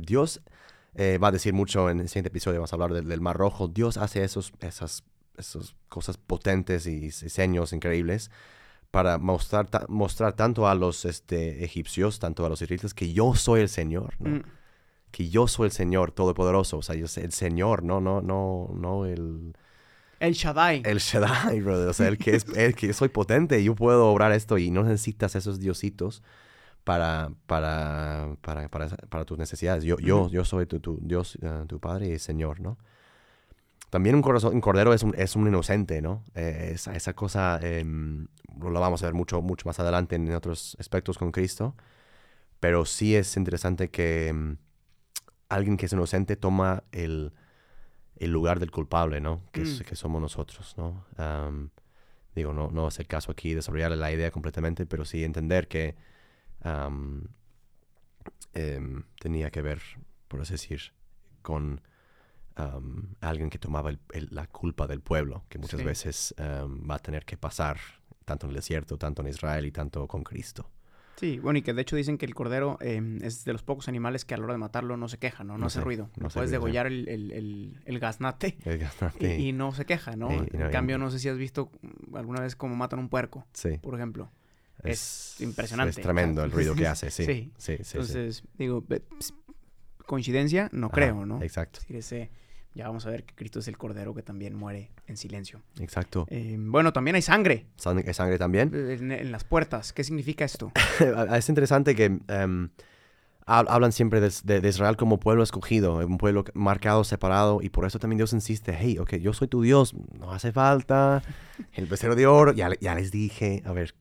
Dios 0.00 0.40
eh, 0.94 1.18
va 1.18 1.28
a 1.28 1.32
decir 1.32 1.52
mucho 1.52 1.90
en 1.90 2.00
el 2.00 2.08
siguiente 2.08 2.28
episodio, 2.28 2.58
vamos 2.60 2.72
a 2.72 2.76
hablar 2.76 2.92
del, 2.94 3.06
del 3.08 3.20
Mar 3.20 3.36
Rojo. 3.36 3.68
Dios 3.68 3.96
hace 3.98 4.24
esos, 4.24 4.52
esas, 4.60 5.04
esas 5.36 5.74
cosas 5.88 6.16
potentes 6.16 6.86
y 6.86 6.98
diseños 7.00 7.72
increíbles 7.72 8.30
para 8.90 9.18
mostrar, 9.18 9.68
ta- 9.68 9.84
mostrar 9.88 10.32
tanto 10.34 10.66
a 10.68 10.74
los 10.74 11.04
este, 11.04 11.64
egipcios, 11.64 12.18
tanto 12.18 12.46
a 12.46 12.48
los 12.48 12.62
israelitas, 12.62 12.94
que 12.94 13.12
yo 13.12 13.34
soy 13.34 13.60
el 13.60 13.68
Señor, 13.68 14.14
¿no? 14.20 14.30
Mm. 14.38 14.42
Que 15.10 15.28
yo 15.28 15.48
soy 15.48 15.66
el 15.66 15.72
Señor 15.72 16.12
Todopoderoso. 16.12 16.78
O 16.78 16.82
sea, 16.82 16.94
yo 16.94 17.06
soy 17.08 17.24
el 17.24 17.32
Señor, 17.32 17.82
no, 17.82 18.00
no, 18.00 18.22
no, 18.22 18.70
no 18.74 19.04
el, 19.06 19.54
El 20.18 20.32
Shaddai. 20.32 20.82
el 20.84 20.98
Shaddai, 20.98 21.60
brother. 21.60 21.88
O 21.88 21.92
sea, 21.92 22.08
el 22.08 22.18
que, 22.18 22.36
es, 22.36 22.46
el 22.56 22.74
que 22.74 22.92
soy 22.92 23.08
potente. 23.08 23.62
Yo 23.62 23.74
puedo 23.74 24.08
obrar 24.08 24.32
esto 24.32 24.58
y 24.58 24.70
no 24.70 24.82
necesitas 24.82 25.36
esos 25.36 25.60
diositos 25.60 26.22
para, 26.84 27.32
para, 27.46 28.36
para, 28.40 28.68
para, 28.68 29.24
tus 29.24 29.38
necesidades. 29.38 29.84
Yo, 29.84 29.98
yo, 29.98 30.30
yo 30.30 30.44
soy 30.44 30.66
tu, 30.66 30.80
tu 30.80 30.98
Dios, 31.02 31.36
eh, 31.42 31.64
tu 31.66 31.80
Padre 31.80 32.08
y 32.08 32.18
Señor, 32.18 32.60
¿no? 32.60 32.78
También 33.90 34.14
un, 34.14 34.22
corazón, 34.22 34.54
un 34.54 34.60
cordero 34.60 34.92
es 34.94 35.02
un, 35.02 35.14
es 35.16 35.36
un 35.36 35.46
inocente, 35.46 36.00
¿no? 36.00 36.24
Eh, 36.34 36.72
esa, 36.74 36.94
esa 36.96 37.12
cosa 37.14 37.58
em, 37.62 38.26
lo 38.60 38.80
vamos 38.80 39.02
a 39.02 39.06
ver 39.06 39.14
mucho, 39.14 39.42
mucho 39.42 39.68
más 39.68 39.78
adelante 39.80 40.16
en 40.16 40.32
otros 40.32 40.76
aspectos 40.80 41.18
con 41.18 41.30
Cristo. 41.30 41.74
Pero 42.60 42.84
sí 42.84 43.14
es 43.14 43.36
interesante 43.36 43.90
que 43.90 44.28
em, 44.28 44.56
alguien 45.48 45.76
que 45.76 45.86
es 45.86 45.92
inocente 45.92 46.36
toma 46.36 46.84
el, 46.92 47.32
el 48.16 48.30
lugar 48.32 48.60
del 48.60 48.70
culpable, 48.70 49.20
¿no? 49.20 49.42
Que, 49.52 49.62
Mm. 49.62 49.80
que 49.80 49.96
somos 49.96 50.20
nosotros, 50.20 50.74
¿no? 50.76 51.04
Am, 51.16 51.70
digo, 52.34 52.52
no, 52.52 52.70
no 52.70 52.88
es 52.88 52.98
el 52.98 53.06
caso 53.06 53.32
aquí 53.32 53.54
desarrollar 53.54 53.92
la 53.92 54.12
idea 54.12 54.30
completamente, 54.30 54.86
pero 54.86 55.04
sí 55.04 55.24
entender 55.24 55.68
que 55.68 55.96
em, 58.54 59.04
tenía 59.20 59.50
que 59.50 59.62
ver, 59.62 59.80
por 60.28 60.40
así 60.40 60.54
decir, 60.54 60.80
con 61.42 61.80
alguien 63.20 63.50
que 63.50 63.58
tomaba 63.58 63.90
el- 63.90 64.00
el- 64.14 64.28
la 64.30 64.46
culpa 64.46 64.86
del 64.86 65.02
pueblo, 65.02 65.44
que 65.50 65.58
muchas 65.58 65.80
Sí. 65.80 65.84
veces 65.86 66.34
va 66.38 66.94
a 66.94 66.98
tener 66.98 67.24
que 67.26 67.36
pasar 67.36 67.78
tanto 68.24 68.46
en 68.46 68.50
el 68.50 68.56
desierto, 68.56 68.96
tanto 68.96 69.20
en 69.22 69.28
Israel 69.28 69.66
y 69.66 69.72
tanto 69.72 70.08
con 70.08 70.24
Cristo. 70.24 70.70
Sí, 71.16 71.38
bueno, 71.38 71.58
y 71.58 71.62
que 71.62 71.72
de 71.72 71.80
hecho 71.82 71.96
dicen 71.96 72.18
que 72.18 72.26
el 72.26 72.34
cordero 72.34 72.76
eh, 72.80 73.00
es 73.22 73.44
de 73.44 73.52
los 73.52 73.62
pocos 73.62 73.88
animales 73.88 74.24
que 74.26 74.34
a 74.34 74.36
la 74.36 74.44
hora 74.44 74.52
de 74.54 74.58
matarlo 74.58 74.96
no 74.98 75.08
se 75.08 75.18
queja, 75.18 75.44
¿no? 75.44 75.54
No, 75.54 75.60
No 75.60 75.66
hace 75.66 75.78
sé, 75.78 75.84
ruido. 75.84 76.10
no 76.20 76.28
Puedes 76.28 76.50
degollar 76.50 76.86
el, 76.86 77.08
el, 77.08 77.30
el, 77.32 77.80
el 77.86 77.98
gaznate 77.98 78.58
y, 79.38 79.52
no 79.52 79.72
se 79.72 79.86
queja, 79.86 80.14
¿no? 80.16 80.30
En 80.30 80.70
cambio, 80.70 80.98
no 80.98 81.10
sé 81.10 81.18
si 81.18 81.28
has 81.30 81.38
visto 81.38 81.70
mm, 81.80 82.16
alguna 82.16 82.40
vez 82.42 82.54
cómo 82.54 82.76
matan 82.76 82.98
un 82.98 83.08
puerco, 83.08 83.46
sí, 83.54 83.78
por 83.78 83.94
ejemplo. 83.94 84.30
es 84.84 85.34
es 85.36 85.40
impresionante, 85.40 85.90
Es 85.90 86.00
tremendo 86.00 86.44
el 86.44 86.52
ruido 86.52 86.74
que 86.74 86.86
hace, 86.86 87.10
sí. 87.10 87.24
sí. 87.24 87.52
Sí, 87.56 87.76
sí. 87.82 87.96
Entonces, 87.98 88.42
digo, 88.58 88.84
coincidencia, 90.06 90.68
no 90.72 90.86
Ajá, 90.88 90.94
creo, 90.94 91.26
¿no? 91.26 91.42
Exacto, 91.42 91.80
Es 91.80 91.88
decir, 91.88 91.96
ese- 91.98 92.30
ya 92.76 92.86
vamos 92.86 93.06
a 93.06 93.10
ver 93.10 93.24
que 93.24 93.34
Cristo 93.34 93.58
es 93.58 93.68
el 93.68 93.76
cordero 93.78 94.14
que 94.14 94.22
también 94.22 94.54
muere 94.54 94.90
en 95.06 95.16
silencio. 95.16 95.62
exacto. 95.80 96.26
Eh, 96.30 96.56
bueno, 96.58 96.92
también 96.92 97.16
hay 97.16 97.22
sangre 97.22 97.66
Sang- 97.78 98.12
¿Sangre 98.12 98.38
también? 98.38 98.70
eh, 98.74 98.96
en, 99.00 99.10
en 99.10 99.32
las 99.32 99.44
puertas. 99.44 99.92
¿Qué 99.92 100.04
significa 100.04 100.44
esto? 100.44 100.70
es 101.34 101.48
interesante 101.48 101.94
que 101.96 102.10
hab- 103.46 103.66
hablan 103.68 103.92
siempre 103.92 104.20
de, 104.20 104.30
de- 104.44 104.60
de 104.60 104.68
Israel 104.68 104.96
como 104.96 105.18
pueblo 105.20 105.42
escogido, 105.42 105.96
un 106.06 106.18
pueblo 106.18 106.44
marcado, 106.54 107.04
separado, 107.04 107.60
y 107.62 107.70
por 107.70 107.86
eso 107.86 107.98
también 107.98 108.18
Dios 108.18 108.32
insiste, 108.32 108.76
hey, 108.78 108.98
ok, 108.98 109.14
yo 109.16 109.32
soy 109.32 109.48
tu 109.48 109.62
Dios, 109.62 109.94
no 110.18 110.32
hace 110.32 110.52
falta 110.52 111.22
el 111.72 111.86
becerro 111.86 112.16
de 112.16 112.26
oro, 112.26 112.52
ya, 112.52 112.70
ya 112.80 112.94
les 112.94 113.10
dije, 113.10 113.62
a 113.64 113.72
ver, 113.72 113.94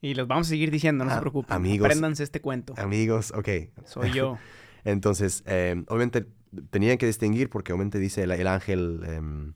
Y 0.00 0.14
los 0.14 0.26
vamos 0.28 0.46
a 0.46 0.50
seguir 0.50 0.70
diciendo, 0.70 1.04
no 1.04 1.10
se 1.10 1.16
Ah, 1.16 1.20
preocupen. 1.20 1.54
amigos. 1.56 1.86
Apréndanse 1.86 2.22
este 2.22 2.40
cuento. 2.40 2.74
amigos, 2.76 3.32
ok. 3.34 3.48
Soy 3.84 4.12
yo. 4.12 4.38
Entonces, 4.84 5.42
em, 5.44 5.84
obviamente 5.88 6.24
tenían 6.70 6.98
que 6.98 7.06
distinguir 7.06 7.50
porque 7.50 7.72
obviamente 7.72 7.98
dice 7.98 8.22
el, 8.24 8.30
el 8.32 8.46
ángel 8.46 9.02
em, 9.06 9.52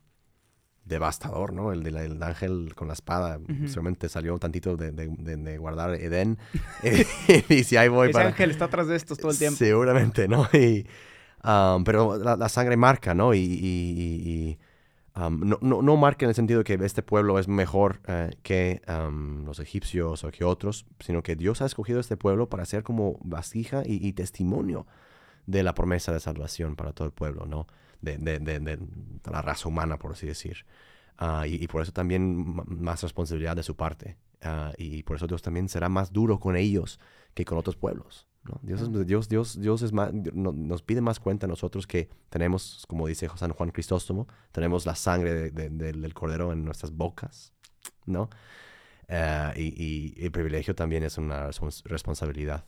devastador, 0.85 1.53
¿no? 1.53 1.71
El, 1.71 1.81
de 1.83 1.91
la- 1.91 2.03
el 2.03 2.21
ángel 2.21 2.73
con 2.75 2.87
la 2.89 2.93
espada, 2.93 3.37
Ujú. 3.39 3.67
seguramente 3.67 4.09
salió 4.09 4.37
tantito 4.37 4.75
de, 4.75 4.91
de- 4.91 5.07
de- 5.17 5.37
de 5.37 5.57
guardar 5.57 5.95
Edén, 5.95 6.37
y 6.83 7.41
dice, 7.55 7.77
ahí 7.77 7.87
voy 7.87 8.07
Ese 8.09 8.13
para... 8.13 8.27
ángel 8.29 8.51
está 8.51 8.65
atrás 8.65 8.87
de 8.87 8.95
estos 8.95 9.17
todo 9.17 9.31
el 9.31 9.37
tiempo. 9.37 9.57
Seguramente, 9.57 10.27
¿no? 10.27 10.47
Y, 10.53 10.85
um, 11.45 11.83
pero 11.85 12.17
la, 12.17 12.35
la 12.35 12.49
sangre 12.49 12.75
marca, 12.77 13.13
¿no? 13.13 13.33
Y, 13.33 13.39
y- 13.39 14.57
y- 14.57 14.57
um, 15.19 15.39
no, 15.47 15.57
no, 15.61 15.81
no 15.81 15.95
marca 15.95 16.25
en 16.25 16.29
el 16.29 16.35
sentido 16.35 16.59
de 16.59 16.63
que 16.65 16.85
este 16.85 17.01
pueblo 17.01 17.39
es 17.39 17.47
mejor 17.47 18.01
eh, 18.07 18.31
que 18.43 18.81
um, 18.89 19.45
los 19.45 19.59
egipcios 19.59 20.23
o 20.25 20.31
que 20.31 20.43
otros, 20.43 20.85
sino 20.99 21.23
que 21.23 21.35
Dios 21.37 21.61
ha 21.61 21.65
escogido 21.65 22.01
este 22.01 22.17
pueblo 22.17 22.49
para 22.49 22.65
ser 22.65 22.83
como 22.83 23.17
vasija 23.23 23.83
y 23.85 24.11
testimonio 24.13 24.85
de 25.45 25.63
la 25.63 25.73
promesa 25.73 26.11
de 26.13 26.19
salvación 26.19 26.75
para 26.75 26.93
todo 26.93 27.05
el 27.07 27.13
pueblo, 27.13 27.45
¿no? 27.45 27.67
De, 28.01 28.17
de- 28.17 28.39
de- 28.39 28.59
de 28.59 28.79
la 29.31 29.41
raza 29.41 29.67
humana, 29.69 29.97
por 29.97 30.11
así 30.11 30.27
decir. 30.27 30.65
Ah, 31.17 31.45
y, 31.47 31.63
y 31.63 31.67
por 31.67 31.81
eso 31.81 31.91
también 31.91 32.55
más 32.67 33.01
responsabilidad 33.03 33.55
de 33.55 33.63
su 33.63 33.75
parte. 33.75 34.17
Ah, 34.41 34.73
y 34.77 35.03
por 35.03 35.15
eso 35.17 35.27
Dios 35.27 35.41
también 35.41 35.69
será 35.69 35.87
más 35.89 36.11
duro 36.11 36.39
con 36.39 36.55
ellos 36.57 36.99
que 37.33 37.45
con 37.45 37.57
otros 37.57 37.75
pueblos. 37.75 38.27
¿no? 38.43 38.59
Dios, 38.61 38.81
es, 38.81 39.07
Dios, 39.07 39.29
Dios, 39.29 39.61
Dios 39.61 39.81
es 39.83 39.93
más, 39.93 40.11
no- 40.13 40.51
nos 40.51 40.81
pide 40.81 40.99
más 40.99 41.19
cuenta 41.21 41.45
a 41.45 41.49
nosotros 41.49 41.87
que 41.87 42.09
tenemos, 42.29 42.83
como 42.89 43.07
dice 43.07 43.29
San 43.37 43.51
Juan 43.53 43.71
Crisóstomo, 43.71 44.27
tenemos 44.51 44.85
la 44.85 44.95
sangre 44.95 45.33
de- 45.33 45.51
de- 45.69 45.93
del- 45.93 46.13
cordero 46.13 46.51
en 46.51 46.65
nuestras 46.65 46.91
bocas, 46.91 47.53
¿no? 48.05 48.29
Ah, 49.07 49.53
y, 49.55 49.73
y 49.81 50.25
el 50.25 50.31
privilegio 50.31 50.75
también 50.75 51.03
es 51.03 51.17
una 51.17 51.47
respons- 51.47 51.83
responsabilidad. 51.85 52.65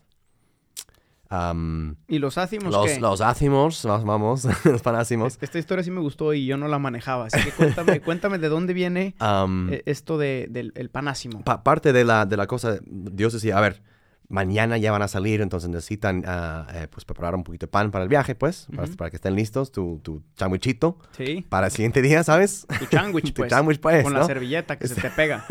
Am, 1.30 1.96
¿Y 2.08 2.20
los 2.20 2.38
ácimos 2.38 2.72
los, 2.74 2.86
qué? 2.92 3.00
los 3.00 3.22
ácimos, 3.22 3.84
vamos, 3.86 4.48
los 4.66 4.82
panácimos. 4.82 5.38
Esta 5.42 5.58
historia 5.60 5.84
sí 5.84 5.92
me 5.92 6.02
gustó 6.02 6.34
y 6.34 6.46
yo 6.46 6.56
no 6.58 6.68
la 6.68 6.80
manejaba. 6.80 7.26
Así 7.26 7.40
que 7.44 7.52
cuéntame, 7.52 8.00
cuéntame 8.02 8.38
de 8.38 8.50
dónde 8.50 8.74
viene 8.74 9.16
eh, 9.20 9.84
esto 9.86 10.18
de, 10.18 10.48
del 10.50 10.72
el 10.76 10.90
panásimo. 10.90 11.44
pa- 11.44 11.64
parte 11.64 11.94
de 11.94 12.04
la, 12.06 12.26
de 12.26 12.38
la 12.38 12.48
cosa, 12.48 12.78
Dios 12.86 13.34
decía, 13.34 13.58
a 13.58 13.62
ver, 13.62 13.82
mañana 14.28 14.78
ya 14.78 14.92
van 14.92 15.02
a 15.04 15.08
salir, 15.08 15.42
entonces 15.42 15.70
necesitan 15.70 16.24
ah, 16.26 16.66
eh, 16.74 16.88
pues 16.90 17.06
preparar 17.06 17.36
un 17.36 17.44
poquito 17.44 17.66
de 17.68 17.72
pan 17.72 17.92
para 17.92 18.04
el 18.04 18.10
viaje, 18.10 18.34
pues, 18.34 18.68
para, 18.76 18.88
Ujú. 18.88 18.96
para 18.96 19.10
que 19.12 19.18
estén 19.18 19.36
listos, 19.36 19.72
tu, 19.72 20.00
tu 20.04 20.24
sandwichito 20.36 20.98
Sí. 21.18 21.46
para 21.48 21.68
el 21.68 21.72
siguiente 21.72 22.02
día, 22.02 22.24
¿sabes? 22.24 22.66
Tu 22.68 22.76
tu 22.88 23.34
pues. 23.34 23.50
sándwich, 23.52 23.80
pues, 23.80 24.04
con 24.04 24.14
¿no? 24.14 24.20
la 24.20 24.26
servilleta 24.26 24.78
que 24.80 24.88
se 24.88 24.96
te 24.96 25.10
pega. 25.12 25.46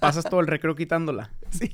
Pasas 0.00 0.24
todo 0.24 0.40
el 0.40 0.46
recreo 0.46 0.74
quitándola. 0.76 1.30
Sí. 1.50 1.72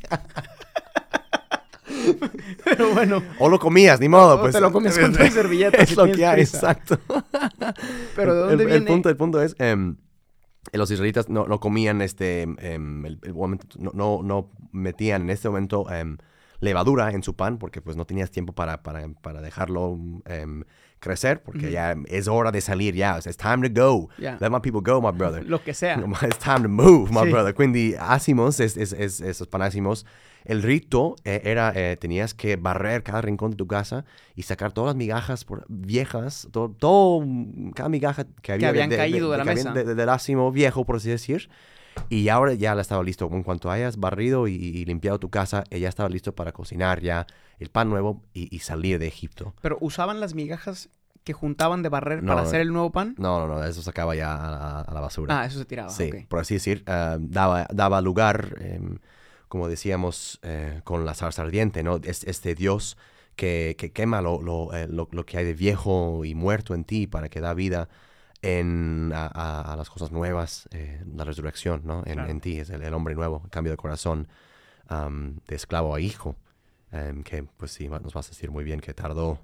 Pero 2.65 2.93
bueno, 2.95 3.23
O 3.39 3.49
lo 3.49 3.59
comías, 3.59 4.01
ni 4.01 4.09
modo, 4.09 4.37
o 4.37 4.41
pues. 4.41 4.55
te 4.55 4.61
lo 4.61 4.73
comes 4.73 4.99
con 4.99 5.13
tu 5.13 5.25
servilleta. 5.27 5.79
Es 5.79 5.91
si 5.91 5.95
lo 5.97 6.11
que 6.11 6.25
hay, 6.27 6.41
exacto. 6.41 6.99
Pero 8.17 8.35
¿de 8.35 8.43
El- 8.43 8.49
dónde 8.59 8.65
el, 8.65 8.71
viene? 8.71 8.87
punto, 8.87 9.09
el 9.09 9.17
punto 9.17 9.43
es, 9.43 9.55
em, 9.59 9.97
los 10.73 10.91
israelitas 10.91 11.29
no, 11.29 11.47
no 11.47 11.61
comían 11.61 12.03
este, 12.03 12.43
em, 12.43 13.05
el, 13.07 13.19
el 13.23 13.35
momento, 13.35 13.67
no, 13.79 13.91
no, 13.95 14.23
no 14.23 14.51
metían 14.73 15.23
en 15.23 15.31
este 15.31 15.49
momento 15.49 15.91
em, 15.93 16.17
levadura 16.61 17.11
en 17.11 17.23
su 17.23 17.37
pan 17.37 17.59
porque 17.59 17.81
pues 17.83 17.97
no 17.97 18.05
tenías 18.07 18.31
tiempo 18.31 18.53
para, 18.55 18.83
para, 18.83 19.07
para 19.23 19.41
dejarlo 19.43 19.99
em, 20.25 20.65
crecer, 21.01 21.43
porque 21.43 21.71
ya 21.71 21.95
es 22.07 22.27
hora 22.29 22.51
de 22.51 22.61
salir, 22.61 22.95
ya, 22.95 23.19
it's 23.19 23.37
time 23.37 23.69
to 23.69 23.73
go. 23.83 24.09
Yeah. 24.19 24.39
Let 24.41 24.51
my 24.51 24.61
people 24.61 24.81
go, 24.83 25.01
my 25.01 25.11
brother. 25.17 25.45
Lo 25.45 25.63
que 25.63 25.75
sea. 25.75 25.97
It's 26.23 26.39
time 26.39 26.63
to 26.63 26.69
move, 26.69 27.11
my 27.13 27.25
Sí. 27.27 27.31
brother. 27.31 27.55
Quindi, 27.55 27.95
hacimos, 27.99 28.61
es, 28.61 28.77
es, 28.77 28.93
es, 28.93 29.21
esos 29.21 29.47
panásimos, 29.47 30.07
el 30.45 30.63
rito 30.63 31.17
eh, 31.25 31.41
era, 31.45 31.73
eh, 31.75 31.97
tenías 31.97 32.33
que 32.33 32.55
barrer 32.57 33.03
cada 33.03 33.21
rincón 33.21 33.51
de 33.51 33.57
tu 33.57 33.67
casa 33.67 34.05
y 34.37 34.43
sacar 34.43 34.73
todas 34.73 34.89
las 34.89 34.97
migajas 34.97 35.45
por- 35.45 35.65
viejas, 35.69 36.49
todo, 36.53 36.71
todo, 36.71 37.25
cada 37.75 37.89
migaja 37.89 38.27
que 38.43 38.53
había 38.53 38.69
habían 38.69 38.91
caído 38.91 39.31
de 39.33 39.39
la 39.39 39.45
que 39.45 39.51
habían- 39.51 39.73
mesa. 39.75 39.85
de- 39.85 39.95
del 39.95 40.09
ácimo 40.09 40.53
viejo, 40.53 40.85
por 40.85 40.97
así 40.97 41.11
decir. 41.11 41.49
Y 42.09 42.29
ahora 42.29 42.55
ya 42.55 42.75
la 42.75 42.83
estaba 42.83 43.03
listo. 43.03 43.29
En 43.33 43.43
cuanto 43.43 43.71
hayas 43.71 43.97
barrido 43.99 44.47
y, 44.49 44.55
y 44.55 44.85
limpiado 44.85 45.19
tu 45.19 45.31
casa, 45.31 45.65
ella 45.71 45.89
estaba 45.89 46.09
listo 46.09 46.35
para 46.35 46.53
cocinar 46.53 47.01
ya 47.01 47.27
el 47.59 47.69
pan 47.71 47.89
nuevo 47.91 48.23
y, 48.33 48.55
y 48.55 48.61
salir 48.61 48.99
de 48.99 49.07
Egipto. 49.09 49.55
Pero 49.63 49.79
usaban 49.81 50.21
las 50.21 50.35
migajas 50.35 50.89
que 51.25 51.33
juntaban 51.33 51.83
de 51.83 51.89
barrer 51.89 52.23
No, 52.23 52.29
para 52.33 52.43
no. 52.43 52.47
hacer 52.49 52.61
el 52.61 52.73
nuevo 52.73 52.93
pan. 52.93 53.15
No, 53.19 53.41
no, 53.41 53.49
no, 53.57 53.65
eso 53.65 53.83
se 53.83 53.91
acaba 53.91 54.15
ya 54.15 54.35
a, 54.37 54.51
la- 54.51 54.81
a 54.83 54.95
la 54.95 55.01
basura. 55.01 55.41
Ah, 55.41 55.47
eso 55.47 55.59
se 55.59 55.65
tiraba. 55.65 55.89
Sí, 55.91 56.11
ok. 56.13 56.29
por 56.29 56.39
así 56.39 56.55
decir, 56.55 56.85
eh, 56.87 57.17
daba, 57.19 57.67
daba 57.73 58.01
lugar, 58.01 58.57
em, 58.61 58.99
como 59.49 59.67
decíamos, 59.69 60.39
eh, 60.43 60.83
con 60.85 61.05
la 61.05 61.15
zarza 61.15 61.43
ardiente, 61.43 61.83
¿no? 61.83 61.97
Es, 62.05 62.23
este 62.25 62.55
Dios 62.55 62.97
que, 63.35 63.75
que 63.77 63.91
quema 63.91 64.21
lo, 64.23 64.41
lo, 64.41 64.73
eh, 64.73 64.87
lo- 64.89 65.09
lo 65.11 65.27
que 65.27 65.39
hay 65.39 65.45
de 65.45 65.55
viejo 65.55 66.25
y 66.25 66.35
muerto 66.37 66.75
en 66.75 66.85
ti 66.85 67.09
para 67.09 67.29
que 67.29 67.41
da 67.41 67.55
vida 67.55 67.89
en, 68.43 69.13
a, 69.15 69.75
las 69.77 69.91
cosas 69.91 70.11
nuevas, 70.13 70.69
eh, 70.73 71.03
la 71.15 71.25
resurrección, 71.25 71.83
¿no? 71.85 71.99
En, 72.07 72.15
Claro. 72.15 72.29
en 72.31 72.41
ti, 72.41 72.59
es 72.61 72.71
el, 72.71 72.83
el 72.83 72.95
hombre 72.95 73.15
nuevo, 73.15 73.43
el 73.45 73.51
cambio 73.51 73.73
de 73.73 73.77
corazón, 73.77 74.29
de 74.89 75.55
esclavo 75.57 75.95
a 75.95 76.01
hijo, 76.01 76.37
em, 76.93 77.23
que 77.25 77.43
pues 77.43 77.73
sí, 77.73 77.89
nos 77.89 78.15
vas 78.15 78.27
a 78.27 78.31
decir 78.31 78.51
muy 78.51 78.63
bien 78.65 78.81
que 78.81 78.95
tardó. 78.95 79.41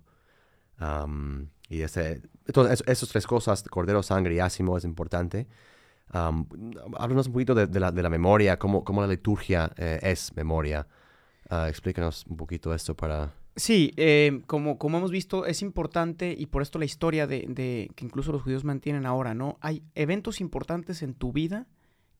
y 1.68 1.82
ese, 1.82 2.22
entonces, 2.46 2.80
es- 2.80 2.88
esas 2.88 3.08
tres 3.08 3.26
cosas, 3.26 3.62
cordero, 3.64 4.02
sangre 4.02 4.34
y 4.34 4.40
ácimo, 4.40 4.76
es 4.76 4.84
importante. 4.84 5.46
Háblanos 6.12 7.26
un 7.28 7.32
poquito 7.32 7.54
de, 7.54 7.66
de 7.66 7.80
la, 7.80 7.90
de 7.90 8.02
la 8.02 8.10
memoria, 8.10 8.58
cómo, 8.58 8.84
cómo 8.84 9.00
la 9.00 9.06
liturgia 9.06 9.70
eh, 9.76 9.98
es 10.02 10.34
memoria. 10.36 10.86
Ah, 11.48 11.68
explícanos 11.68 12.24
un 12.28 12.36
poquito 12.36 12.74
esto 12.74 12.94
para... 12.94 13.32
Sí, 13.54 13.92
eh, 13.96 14.42
como, 14.46 14.78
como 14.78 14.98
hemos 14.98 15.10
visto, 15.10 15.44
es 15.44 15.60
importante 15.60 16.34
y 16.38 16.46
por 16.46 16.62
esto 16.62 16.78
la 16.78 16.86
historia 16.86 17.26
de, 17.26 17.44
de- 17.48 17.90
que 17.94 18.04
incluso 18.04 18.32
los 18.32 18.42
judíos 18.42 18.64
mantienen 18.64 19.04
ahora, 19.04 19.34
¿no? 19.34 19.58
Hay 19.60 19.82
eventos 19.94 20.40
importantes 20.40 21.02
en 21.02 21.12
tu 21.14 21.32
vida 21.32 21.66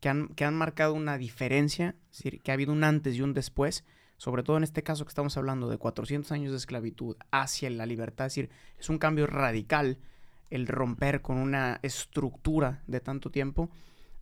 que 0.01 0.11
han, 0.11 0.29
que 0.29 0.45
han 0.45 0.55
marcado 0.55 0.93
una 0.95 1.17
diferencia, 1.17 1.97
es 2.11 2.19
decir, 2.19 2.41
que 2.43 2.51
ha 2.51 2.55
habido 2.55 2.73
un 2.73 2.85
antes 2.85 3.17
y 3.17 3.23
un 3.23 3.33
después, 3.33 3.85
sobre 4.19 4.43
todo 4.43 4.59
en 4.59 4.63
este 4.65 4.83
caso 4.83 5.05
que 5.07 5.09
estamos 5.11 5.37
hablando 5.39 5.71
de 5.71 5.79
400 5.79 6.31
años 6.33 6.51
de 6.51 6.59
esclavitud 6.59 7.17
hacia 7.31 7.71
la 7.71 7.87
libertad, 7.87 8.27
es 8.27 8.35
decir, 8.35 8.51
es 8.79 8.91
un 8.91 8.99
cambio 8.99 9.27
radical 9.27 9.99
el 10.51 10.67
romper 10.67 11.23
con 11.23 11.39
una 11.39 11.81
estructura 11.83 12.83
de 12.87 13.01
tanto 13.01 13.31
tiempo, 13.31 13.71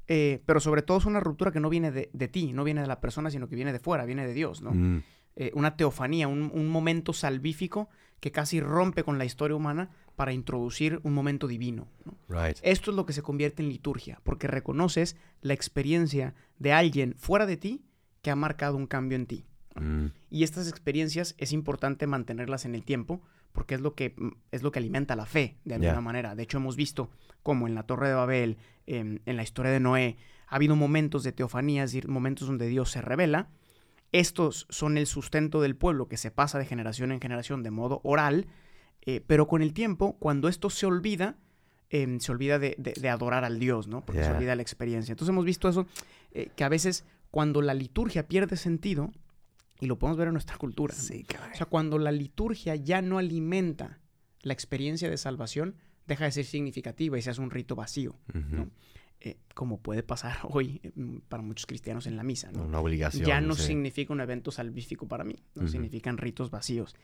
eh, 0.07 0.40
pero 0.47 0.61
sobre 0.61 0.83
todo 0.83 0.99
es 0.99 1.07
una 1.07 1.19
ruptura 1.21 1.50
que 1.50 1.61
no 1.61 1.69
viene 1.71 1.90
de, 1.90 2.09
de 2.12 2.29
ti, 2.29 2.52
no 2.52 2.62
viene 2.62 2.83
de 2.83 2.87
la 2.87 3.00
persona, 3.00 3.31
sino 3.31 3.49
que 3.49 3.57
viene 3.57 3.73
de 3.73 3.81
fuera, 3.81 4.05
viene 4.05 4.26
de 4.26 4.33
Dios, 4.35 4.62
¿no? 4.62 4.73
Mm, 4.73 5.02
eh, 5.37 5.51
una 5.55 5.77
teofanía, 5.77 6.29
un, 6.29 6.51
un 6.55 6.69
momento 6.69 7.13
salvífico 7.13 7.89
que 8.21 8.33
casi 8.33 8.61
rompe 8.61 9.03
con 9.03 9.19
la 9.19 9.25
historia 9.25 9.57
humana 9.57 9.91
para 10.15 10.33
introducir 10.33 11.01
un 11.03 11.15
momento 11.15 11.47
divino. 11.47 11.89
¿no? 12.05 12.15
right. 12.29 12.59
Esto 12.63 12.91
es 12.91 12.97
lo 12.97 13.07
que 13.07 13.15
se 13.15 13.23
convierte 13.23 13.63
en 13.63 13.71
liturgia, 13.71 14.21
porque 14.23 14.47
reconoces 14.47 15.17
la 15.41 15.55
experiencia 15.55 16.35
de 16.59 16.73
alguien 16.73 17.15
fuera 17.17 17.47
de 17.47 17.57
ti 17.57 17.83
que 18.21 18.31
ha 18.31 18.37
marcado 18.37 18.77
un 18.77 18.87
cambio 18.87 19.17
en 19.17 19.27
ti. 19.27 19.47
Mm, 19.77 20.07
Y 20.29 20.43
estas 20.43 20.69
experiencias 20.69 21.35
es 21.39 21.53
importante 21.53 22.07
mantenerlas 22.07 22.67
en 22.67 22.75
el 22.75 22.85
tiempo 22.85 23.23
porque 23.53 23.75
es 23.75 23.81
lo 23.81 23.95
que, 23.95 24.15
mm, 24.17 24.29
es 24.53 24.63
lo 24.63 24.71
que 24.73 24.79
alimenta 24.79 25.17
la 25.17 25.27
fe, 25.27 25.57
de 25.65 25.75
alguna 25.77 26.01
manera. 26.03 26.35
De 26.35 26.43
hecho, 26.43 26.59
hemos 26.59 26.77
visto 26.77 27.11
como 27.43 27.67
en 27.67 27.75
la 27.75 27.85
Torre 27.85 28.09
de 28.09 28.15
Babel, 28.15 28.59
em, 28.87 29.21
en 29.25 29.37
la 29.37 29.43
historia 29.43 29.73
de 29.73 29.81
Noé, 29.81 30.19
ha 30.47 30.57
habido 30.57 30.77
momentos 30.77 31.23
de 31.23 31.33
teofanía, 31.33 31.85
es 31.85 31.93
decir, 31.93 32.09
momentos 32.09 32.47
donde 32.47 32.67
Dios 32.69 32.91
se 32.91 33.01
revela. 33.01 33.49
Estos 34.12 34.67
son 34.71 34.99
el 34.99 35.07
sustento 35.07 35.61
del 35.61 35.76
pueblo 35.76 36.09
que 36.09 36.17
se 36.17 36.31
pasa 36.31 36.59
de 36.59 36.67
generación 36.67 37.12
en 37.12 37.21
generación 37.21 37.62
de 37.62 37.71
modo 37.71 38.00
oral, 38.02 38.47
eh, 39.02 39.23
pero 39.26 39.47
con 39.47 39.62
el 39.62 39.73
tiempo, 39.73 40.17
cuando 40.19 40.49
esto 40.49 40.69
se 40.71 40.87
olvida, 40.87 41.37
em, 41.90 42.19
se 42.21 42.33
olvida 42.33 42.59
de, 42.59 42.75
de- 42.79 42.93
de 42.93 43.09
adorar 43.09 43.45
al 43.45 43.59
Dios, 43.59 43.87
¿no? 43.88 44.05
Porque 44.05 44.23
se 44.25 44.31
olvida 44.37 44.55
la 44.57 44.62
experiencia. 44.62 45.12
Entonces 45.12 45.31
hemos 45.31 45.45
visto 45.45 45.69
eso, 45.69 45.87
eh, 46.33 46.50
que 46.57 46.64
a 46.64 46.69
veces 46.69 47.05
cuando 47.31 47.62
la 47.62 47.75
liturgia 47.75 48.27
pierde 48.27 48.57
sentido, 48.57 49.12
y 49.81 49.87
lo 49.87 49.99
podemos 49.99 50.18
ver 50.18 50.29
en 50.29 50.35
nuestra 50.35 50.59
cultura. 50.59 50.92
Sí. 50.94 51.25
O 51.53 51.57
sea, 51.57 51.66
cuando 51.66 51.99
la 51.99 52.12
liturgia 52.12 52.75
ya 52.77 53.01
no 53.01 53.16
alimenta 53.18 53.99
la 54.42 54.53
experiencia 54.53 55.09
de 55.09 55.16
salvación, 55.16 55.77
deja 56.07 56.25
de 56.25 56.33
ser 56.33 56.44
significativa 56.44 57.16
y 57.18 57.23
se 57.23 57.31
hace 57.31 57.40
un 57.40 57.51
rito 57.51 57.77
vacío. 57.77 58.14
¿no? 58.35 58.68
Eh, 59.22 59.37
como 59.54 59.80
puede 59.80 60.02
pasar 60.02 60.38
hoy 60.50 60.80
eh, 60.83 60.92
mm, 60.94 61.18
para 61.28 61.42
muchos 61.42 61.66
cristianos 61.66 62.06
en 62.06 62.16
la 62.16 62.22
misa, 62.22 62.50
¿no? 62.52 62.62
Una 62.64 62.80
obligación. 62.80 63.26
ya 63.26 63.40
no 63.42 63.54
sí. 63.54 63.64
significa 63.64 64.12
un 64.14 64.20
evento 64.20 64.50
salvífico 64.50 65.06
para 65.09 65.24
mí, 65.24 65.37
no 65.54 65.62
Ujú. 65.64 65.72
significan 65.72 66.16
ritos 66.16 66.50
vacíos. 66.50 66.96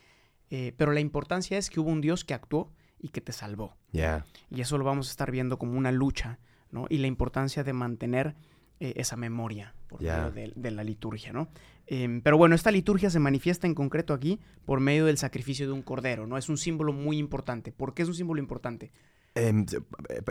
Eh, 0.48 0.72
pero 0.76 0.92
la 0.92 1.00
importancia 1.00 1.58
es 1.58 1.68
que 1.70 1.80
hubo 1.80 1.90
un 1.90 2.00
Dios 2.00 2.24
que 2.24 2.32
actuó 2.32 2.72
y 2.98 3.08
que 3.10 3.20
te 3.20 3.32
salvó. 3.32 3.76
Ya, 3.92 4.24
Y 4.48 4.60
eso 4.62 4.78
lo 4.78 4.84
vamos 4.84 5.08
a 5.08 5.10
estar 5.10 5.30
viendo 5.30 5.58
como 5.58 5.76
una 5.76 5.92
lucha, 5.92 6.38
¿no? 6.70 6.86
Y 6.88 6.98
la 6.98 7.06
importancia 7.06 7.62
de 7.64 7.72
mantener 7.72 8.34
eh, 8.80 8.94
esa 8.96 9.16
memoria 9.16 9.74
por 9.88 10.00
medio 10.00 10.30
de, 10.30 10.52
de 10.54 10.70
la 10.70 10.84
liturgia, 10.84 11.32
¿no? 11.32 11.48
Em, 11.86 12.20
pero 12.20 12.36
bueno, 12.38 12.54
esta 12.54 12.70
liturgia 12.70 13.10
se 13.10 13.18
manifiesta 13.18 13.66
en 13.66 13.74
concreto 13.74 14.12
aquí 14.14 14.40
por 14.64 14.80
medio 14.80 15.04
del 15.06 15.18
sacrificio 15.18 15.66
de 15.66 15.72
un 15.72 15.82
cordero, 15.82 16.26
¿no? 16.26 16.36
Es 16.38 16.48
un 16.48 16.56
símbolo 16.58 16.92
muy 16.92 17.18
importante. 17.18 17.72
¿Por 17.72 17.92
qué 17.94 18.02
es 18.02 18.08
un 18.08 18.14
símbolo 18.14 18.40
importante? 18.40 18.90
Em, 19.36 19.66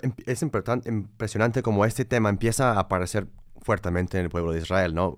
em, 0.02 0.14
es 0.26 0.42
impresionante 0.42 1.62
como 1.62 1.86
este 1.86 2.06
tema 2.06 2.30
empieza 2.30 2.74
a 2.74 2.80
aparecer 2.80 3.28
fuertemente 3.62 4.18
en 4.18 4.26
el 4.26 4.30
pueblo 4.30 4.52
de 4.52 4.60
Israel, 4.60 4.94
¿no? 4.96 5.16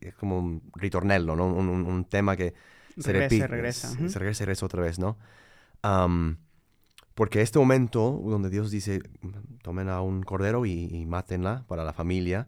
Es 0.00 0.14
como 0.14 0.38
un 0.38 0.62
ritornello, 0.74 1.34
¿no? 1.36 1.46
Un, 1.46 1.68
un- 1.68 1.86
un 1.86 2.04
tema 2.04 2.36
que 2.36 2.54
se 2.98 3.12
Regresa, 3.12 3.28
repite. 3.28 3.46
regresa, 3.48 3.88
Se, 3.88 4.08
se 4.10 4.18
regresa, 4.18 4.44
regresa 4.44 4.66
otra 4.66 4.82
vez, 4.82 4.98
¿no? 4.98 5.16
Am, 5.82 6.36
porque 7.14 7.40
este 7.42 7.58
momento 7.58 8.20
donde 8.24 8.50
Dios 8.50 8.70
dice, 8.70 9.02
tomen 9.62 9.88
a 9.88 10.00
un 10.02 10.22
cordero 10.22 10.64
y, 10.66 10.88
y 10.90 11.06
mátenla 11.06 11.64
para 11.66 11.84
la 11.84 11.92
familia, 11.92 12.46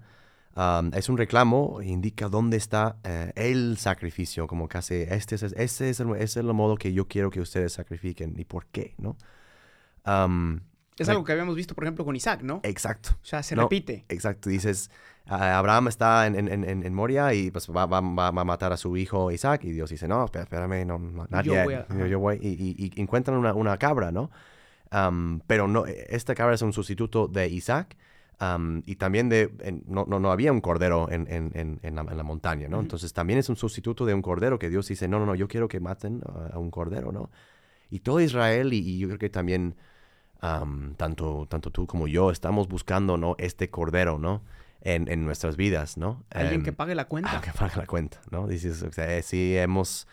am, 0.54 0.90
es 0.94 1.08
un 1.08 1.16
reclamo, 1.18 1.80
e 1.80 1.86
indica 1.88 2.28
dónde 2.28 2.56
está 2.58 2.96
eh, 3.04 3.32
el 3.34 3.76
sacrificio, 3.78 4.46
como 4.46 4.68
casi, 4.68 4.94
este 5.08 5.36
es, 5.36 5.42
este 5.42 5.88
es, 5.90 6.00
el, 6.00 6.08
este 6.10 6.24
es 6.24 6.36
el 6.36 6.52
modo 6.52 6.76
que 6.76 6.92
yo 6.92 7.08
quiero 7.08 7.30
que 7.30 7.40
ustedes 7.40 7.72
sacrifiquen 7.74 8.34
y 8.38 8.44
por 8.44 8.66
qué, 8.66 8.94
¿no? 8.98 9.16
Am, 10.04 10.60
Es 10.98 11.08
algo 11.08 11.24
que 11.24 11.32
habíamos 11.32 11.56
visto, 11.56 11.74
por 11.74 11.84
ejemplo, 11.84 12.04
con 12.04 12.14
Isaac, 12.14 12.42
¿no? 12.42 12.60
exacto. 12.62 13.10
O 13.22 13.24
sea, 13.24 13.42
se 13.42 13.56
no, 13.56 13.62
repite. 13.62 14.04
Exacto, 14.08 14.50
dices, 14.50 14.90
ah, 15.26 15.58
Abraham 15.58 15.88
está 15.88 16.26
en, 16.26 16.36
en, 16.36 16.48
en, 16.64 16.84
en 16.86 16.94
Moria 16.94 17.32
y 17.34 17.50
pues 17.50 17.68
va, 17.70 17.86
va, 17.86 18.00
va, 18.00 18.28
a 18.28 18.44
matar 18.44 18.72
a 18.72 18.76
su 18.76 18.96
hijo 18.96 19.30
Isaac 19.30 19.64
y 19.64 19.70
Dios 19.72 19.90
dice, 19.90 20.06
no, 20.06 20.24
espé- 20.26 20.42
espérame, 20.42 20.86
no, 20.86 20.98
no, 20.98 21.26
not 21.30 21.44
Yo 21.44 21.54
voy 21.64 21.74
a- 21.74 21.86
yo, 21.88 22.06
yo 22.06 22.18
voy, 22.20 22.38
y, 22.42 22.48
y- 22.48 22.92
y 22.94 23.00
encuentran 23.00 23.38
una, 23.38 23.54
una 23.54 23.76
cabra, 23.78 24.12
¿no? 24.12 24.30
Am, 24.90 25.40
pero 25.46 25.66
no, 25.66 25.86
esta 25.86 26.34
cabra 26.34 26.54
es 26.54 26.62
un 26.62 26.74
sustituto 26.74 27.26
de 27.26 27.48
Isaac 27.48 27.96
am, 28.38 28.82
y 28.84 28.96
también 28.96 29.30
de, 29.30 29.50
en- 29.60 29.82
no, 29.86 30.04
no, 30.06 30.20
no 30.20 30.30
había 30.30 30.52
un 30.52 30.60
cordero 30.60 31.10
en, 31.10 31.26
en, 31.30 31.80
en, 31.82 31.94
la, 31.94 32.02
la 32.02 32.22
montaña, 32.22 32.68
¿no? 32.68 32.76
Ujú. 32.76 32.82
Entonces 32.84 33.12
también 33.14 33.38
es 33.38 33.48
un 33.48 33.56
sustituto 33.56 34.04
de 34.04 34.12
un 34.12 34.20
cordero 34.20 34.58
que 34.58 34.68
Dios 34.68 34.86
dice, 34.88 35.08
no, 35.08 35.18
no, 35.18 35.24
no, 35.24 35.34
yo 35.34 35.48
quiero 35.48 35.68
que 35.68 35.80
maten 35.80 36.20
a, 36.26 36.56
a 36.56 36.58
un 36.58 36.70
cordero, 36.70 37.12
¿no? 37.12 37.30
Y 37.90 38.00
todo 38.00 38.20
Israel 38.20 38.72
y, 38.74 38.78
y 38.78 38.98
yo 38.98 39.08
creo 39.08 39.18
que 39.18 39.30
también 39.30 39.74
tanto, 40.96 41.46
tanto 41.48 41.70
tú 41.70 41.86
como 41.86 42.08
yo 42.08 42.30
estamos 42.30 42.68
buscando, 42.68 43.16
¿no? 43.16 43.36
Este 43.38 43.70
cordero, 43.70 44.18
¿no? 44.18 44.42
En, 44.80 45.08
en 45.08 45.24
nuestras 45.24 45.56
vidas, 45.56 45.96
¿no? 45.96 46.24
Alguien 46.30 46.60
Em, 46.60 46.64
que 46.64 46.72
pague 46.72 46.94
la 46.96 47.04
cuenta. 47.06 47.30
ah, 47.36 47.40
que 47.40 47.52
pague 47.52 47.76
la 47.76 47.86
cuenta, 47.86 48.20
¿no? 48.30 48.48
Dices, 48.48 48.82
o 48.82 48.92
sea, 48.92 49.16
eh, 49.16 49.22
sí 49.22 49.56
hemos 49.56 50.08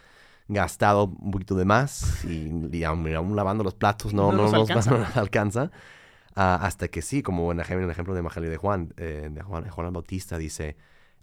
gastado 0.47 1.05
un 1.05 1.31
poquito 1.31 1.55
de 1.55 1.65
más 1.65 2.23
y, 2.25 2.51
y 2.71 2.83
aún, 2.83 3.11
aún 3.15 3.35
lavando 3.35 3.63
los 3.63 3.73
platos 3.75 4.13
no, 4.13 4.31
No 4.31 4.37
no, 4.37 4.43
nos 4.43 4.51
nos 4.53 4.69
alcanza. 4.69 4.91
no 4.91 4.97
nos 4.99 5.17
alcanza. 5.17 5.71
Ah, 6.35 6.59
hasta 6.61 6.87
que 6.89 7.01
sí, 7.01 7.23
como 7.23 7.51
en 7.51 7.59
el 7.59 7.89
ejemplo, 7.89 8.13
de 8.13 8.19
Evangelio 8.19 8.49
de 8.51 8.57
Juan, 8.57 8.93
eh, 8.97 9.29
de 9.31 9.41
Juan, 9.41 9.67
Juan 9.69 9.91
Bautista 9.91 10.37
dice, 10.37 10.77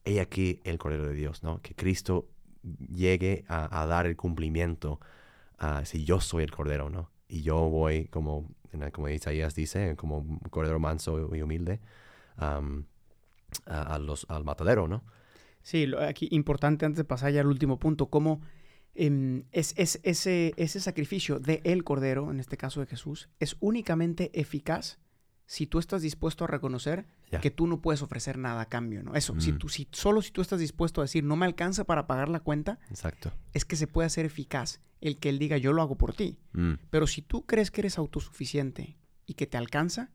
he 0.04 0.20
aquí 0.20 0.60
el 0.64 0.78
Cordero 0.78 1.06
de 1.06 1.14
Dios, 1.14 1.44
¿no? 1.44 1.60
Que 1.62 1.74
Cristo 1.76 2.28
llegue 2.92 3.44
a, 3.48 3.82
a 3.82 3.86
dar 3.86 4.06
el 4.06 4.16
cumplimiento, 4.16 4.98
a 5.58 5.84
si 5.84 6.04
yo 6.04 6.20
soy 6.20 6.42
el 6.42 6.50
Cordero, 6.50 6.90
¿no? 6.90 7.10
Y 7.28 7.42
yo 7.42 7.56
voy, 7.70 8.06
como, 8.08 8.48
como 8.92 9.08
Isaías 9.08 9.54
dice, 9.54 9.96
como 9.96 10.38
Cordero 10.50 10.78
manso 10.78 11.34
y 11.34 11.42
humilde, 11.42 11.80
a, 13.66 13.98
los, 13.98 14.26
al 14.28 14.44
matadero, 14.44 14.88
¿no? 14.88 15.04
Sí, 15.62 15.90
aquí 16.00 16.28
importante 16.30 16.86
antes 16.86 16.98
de 16.98 17.04
pasar 17.04 17.32
ya 17.32 17.40
al 17.40 17.46
último 17.48 17.78
punto, 17.78 18.06
cómo 18.06 18.40
em, 18.94 19.44
es- 19.52 19.74
ese, 19.76 20.54
ese 20.56 20.80
sacrificio 20.80 21.38
de 21.40 21.60
el 21.64 21.84
Cordero, 21.84 22.30
en 22.30 22.40
este 22.40 22.56
caso 22.56 22.80
de 22.80 22.86
Jesús, 22.86 23.28
es 23.40 23.56
únicamente 23.60 24.30
eficaz 24.38 24.98
si 25.46 25.66
tú 25.66 25.78
estás 25.78 26.02
dispuesto 26.02 26.44
a 26.44 26.48
reconocer 26.48 27.06
Que 27.42 27.50
tú 27.50 27.66
no 27.66 27.80
puedes 27.82 28.02
ofrecer 28.02 28.38
nada 28.38 28.62
a 28.62 28.68
cambio, 28.68 29.02
¿no? 29.02 29.14
Eso, 29.14 29.38
si 29.40 29.52
Mm. 29.52 29.58
tú, 29.58 29.68
si, 29.68 29.88
solo 29.92 30.22
si 30.22 30.30
tú 30.30 30.40
estás 30.40 30.58
dispuesto 30.60 31.00
a 31.00 31.04
decir, 31.04 31.22
no 31.24 31.36
me 31.36 31.44
alcanza 31.44 31.84
para 31.84 32.06
pagar 32.06 32.28
la 32.28 32.40
cuenta, 32.40 32.78
Exacto. 32.88 33.32
es 33.52 33.64
que 33.64 33.76
se 33.76 33.86
puede 33.86 34.06
hacer 34.06 34.24
eficaz 34.24 34.80
el 35.00 35.18
que 35.18 35.28
él 35.28 35.38
diga, 35.38 35.58
yo 35.58 35.72
lo 35.72 35.82
hago 35.82 35.96
por 35.98 36.14
ti. 36.14 36.38
Mm, 36.52 36.74
Pero 36.88 37.06
si 37.06 37.20
tú 37.22 37.44
crees 37.44 37.70
que 37.70 37.82
eres 37.82 37.98
autosuficiente 37.98 38.96
y 39.26 39.34
que 39.34 39.46
te 39.46 39.56
alcanza, 39.56 40.10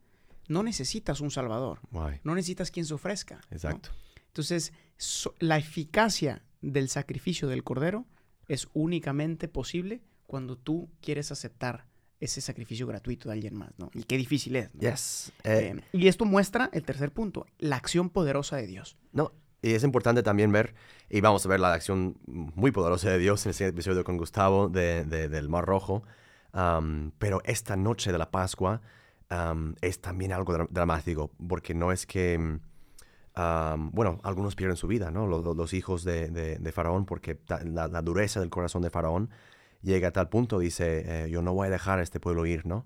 no 0.47 0.63
necesitas 0.63 1.21
un 1.21 1.31
salvador, 1.31 1.79
no 2.23 2.33
necesitas 2.35 2.71
quien 2.71 2.85
se 2.85 2.93
ofrezca. 2.93 3.35
¿no? 3.35 3.55
Exacto. 3.55 3.89
Entonces, 4.27 4.73
so- 4.97 5.35
la 5.39 5.57
eficacia 5.57 6.43
del 6.61 6.89
sacrificio 6.89 7.47
del 7.47 7.63
cordero 7.63 8.05
es 8.47 8.67
únicamente 8.73 9.47
posible 9.47 10.01
cuando 10.25 10.57
tú 10.57 10.89
quieres 11.01 11.31
aceptar 11.31 11.85
ese 12.21 12.39
sacrificio 12.39 12.87
gratuito 12.87 13.27
de 13.27 13.33
alguien 13.33 13.55
más, 13.55 13.71
¿no? 13.77 13.89
Y 13.93 14.03
qué 14.03 14.15
difícil 14.15 14.55
es. 14.55 14.73
¿no? 14.73 14.79
Yes. 14.81 15.33
Eh, 15.43 15.73
Eh, 15.75 15.81
y 15.91 16.07
esto 16.07 16.23
muestra 16.23 16.69
el 16.71 16.83
tercer 16.83 17.11
punto, 17.11 17.45
la 17.57 17.75
acción 17.75 18.09
poderosa 18.09 18.55
de 18.55 18.67
Dios. 18.67 18.95
No, 19.11 19.33
y 19.61 19.73
es 19.73 19.83
importante 19.83 20.23
también 20.23 20.51
ver, 20.51 20.73
y 21.09 21.19
vamos 21.21 21.45
a 21.45 21.49
ver 21.49 21.59
la 21.59 21.73
acción 21.73 22.17
muy 22.25 22.71
poderosa 22.71 23.09
de 23.09 23.17
Dios 23.19 23.45
en 23.45 23.49
el 23.49 23.53
siguiente 23.55 23.75
episodio 23.75 24.03
con 24.03 24.17
Gustavo 24.17 24.69
de, 24.69 25.03
de- 25.05 25.27
del 25.29 25.49
Mar 25.49 25.65
Rojo, 25.65 26.03
pero 27.19 27.41
esta 27.45 27.75
noche 27.75 28.11
de 28.11 28.17
la 28.17 28.31
Pascua 28.31 28.81
es 29.81 30.01
también 30.01 30.31
algo 30.33 30.53
dra- 30.53 30.67
dramático, 30.69 31.31
porque 31.47 31.73
no 31.73 31.91
es 31.91 32.05
que, 32.05 32.59
bueno, 33.35 34.19
algunos 34.23 34.55
pierden 34.55 34.77
su 34.77 34.87
vida, 34.87 35.11
¿no? 35.11 35.27
Los, 35.27 35.73
hijos 35.73 36.03
de, 36.03 36.29
de- 36.29 36.57
de 36.57 36.71
Faraón, 36.71 37.05
porque 37.05 37.39
la 37.65 38.01
dureza 38.01 38.39
del 38.39 38.49
corazón 38.49 38.81
de 38.81 38.89
Faraón 38.89 39.29
llega 39.81 40.09
a 40.09 40.11
tal 40.11 40.29
punto, 40.29 40.59
dice, 40.59 41.25
eh, 41.25 41.29
yo 41.29 41.41
no 41.41 41.53
voy 41.53 41.67
a 41.67 41.71
dejar 41.71 41.99
a 41.99 42.03
este 42.03 42.19
pueblo 42.19 42.45
ir, 42.45 42.65
¿no? 42.65 42.85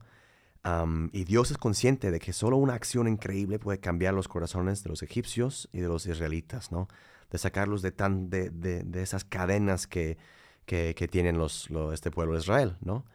Y 1.12 1.26
Dios 1.26 1.52
es 1.52 1.60
consciente 1.60 2.10
de 2.10 2.20
que 2.20 2.34
solo 2.34 2.58
una 2.58 2.74
acción 2.74 3.08
increíble 3.08 3.60
puede 3.60 3.80
cambiar 3.80 4.16
los 4.16 4.28
corazones 4.28 4.82
de 4.84 4.90
los 4.90 5.04
egipcios 5.04 5.70
y 5.72 5.80
de 5.80 5.88
los 5.88 6.08
israelitas, 6.08 6.72
¿no? 6.72 6.88
De 7.30 7.38
sacarlos 7.38 7.84
de, 7.84 7.92
tan, 7.92 8.32
de, 8.32 8.50
de- 8.50 8.82
de 8.82 9.04
esas 9.04 9.24
cadenas 9.26 9.86
que, 9.86 10.18
que, 10.66 10.96
tienen 11.08 11.38
los, 11.38 11.70
lo- 11.70 11.94
este 11.94 12.10
pueblo 12.10 12.34
de 12.34 12.40
Israel, 12.40 12.78
¿no? 12.82 13.06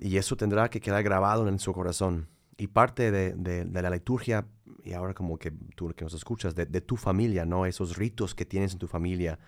Y 0.00 0.16
eso 0.16 0.36
tendrá 0.36 0.68
que 0.68 0.80
quedar 0.80 1.04
grabado 1.04 1.46
en 1.46 1.58
su 1.60 1.72
corazón. 1.72 2.26
Y 2.56 2.66
parte 2.66 3.12
de, 3.12 3.34
de- 3.34 3.82
la 3.82 3.90
liturgia, 3.90 4.44
y 4.82 4.94
ahora 4.94 5.14
como 5.14 5.38
que 5.38 5.52
tú 5.76 5.92
que 5.94 6.04
nos 6.04 6.14
escuchas, 6.14 6.56
de, 6.56 6.66
tu 6.80 6.96
familia, 6.96 7.44
¿no? 7.46 7.66
Esos 7.66 7.96
ritos 7.96 8.34
que 8.34 8.44
tienes 8.44 8.72
en 8.72 8.78
tu 8.80 8.88
familia, 8.88 9.38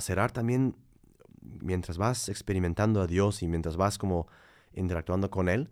será 0.00 0.28
también, 0.28 0.74
mientras 1.60 1.98
vas 1.98 2.28
experimentando 2.28 3.00
a 3.00 3.06
Dios 3.06 3.42
y 3.42 3.48
mientras 3.48 3.76
vas 3.76 3.98
como 3.98 4.26
interactuando 4.74 5.30
con 5.30 5.48
Él, 5.48 5.70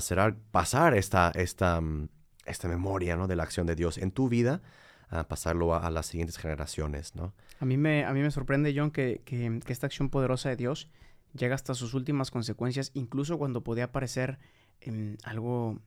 será 0.00 0.34
pasar 0.50 0.94
esta, 0.96 1.30
esta, 1.34 1.80
mm, 1.80 2.08
esta 2.46 2.68
memoria, 2.68 3.16
¿no? 3.16 3.26
De 3.26 3.36
la 3.36 3.42
acción 3.42 3.66
de 3.66 3.74
Dios 3.74 3.98
en 3.98 4.10
tu 4.12 4.28
vida, 4.28 4.62
ah, 5.10 5.28
pasarlo 5.28 5.74
a, 5.74 5.86
a 5.86 5.90
las 5.90 6.06
siguientes 6.06 6.38
generaciones, 6.38 7.14
¿no? 7.14 7.34
A 7.60 7.64
mí 7.66 7.76
me, 7.76 8.04
a 8.04 8.12
mí 8.12 8.20
me 8.20 8.30
sorprende, 8.30 8.72
John, 8.76 8.90
que, 8.90 9.20
que- 9.24 9.60
que 9.64 9.72
esta 9.72 9.86
acción 9.86 10.08
poderosa 10.10 10.48
de 10.48 10.56
Dios 10.56 10.88
llega 11.34 11.54
hasta 11.54 11.74
sus 11.74 11.94
últimas 11.94 12.30
consecuencias, 12.30 12.90
incluso 12.94 13.36
cuando 13.38 13.62
podía 13.62 13.92
parecer 13.92 14.38
em, 14.80 15.16
algo 15.24 15.78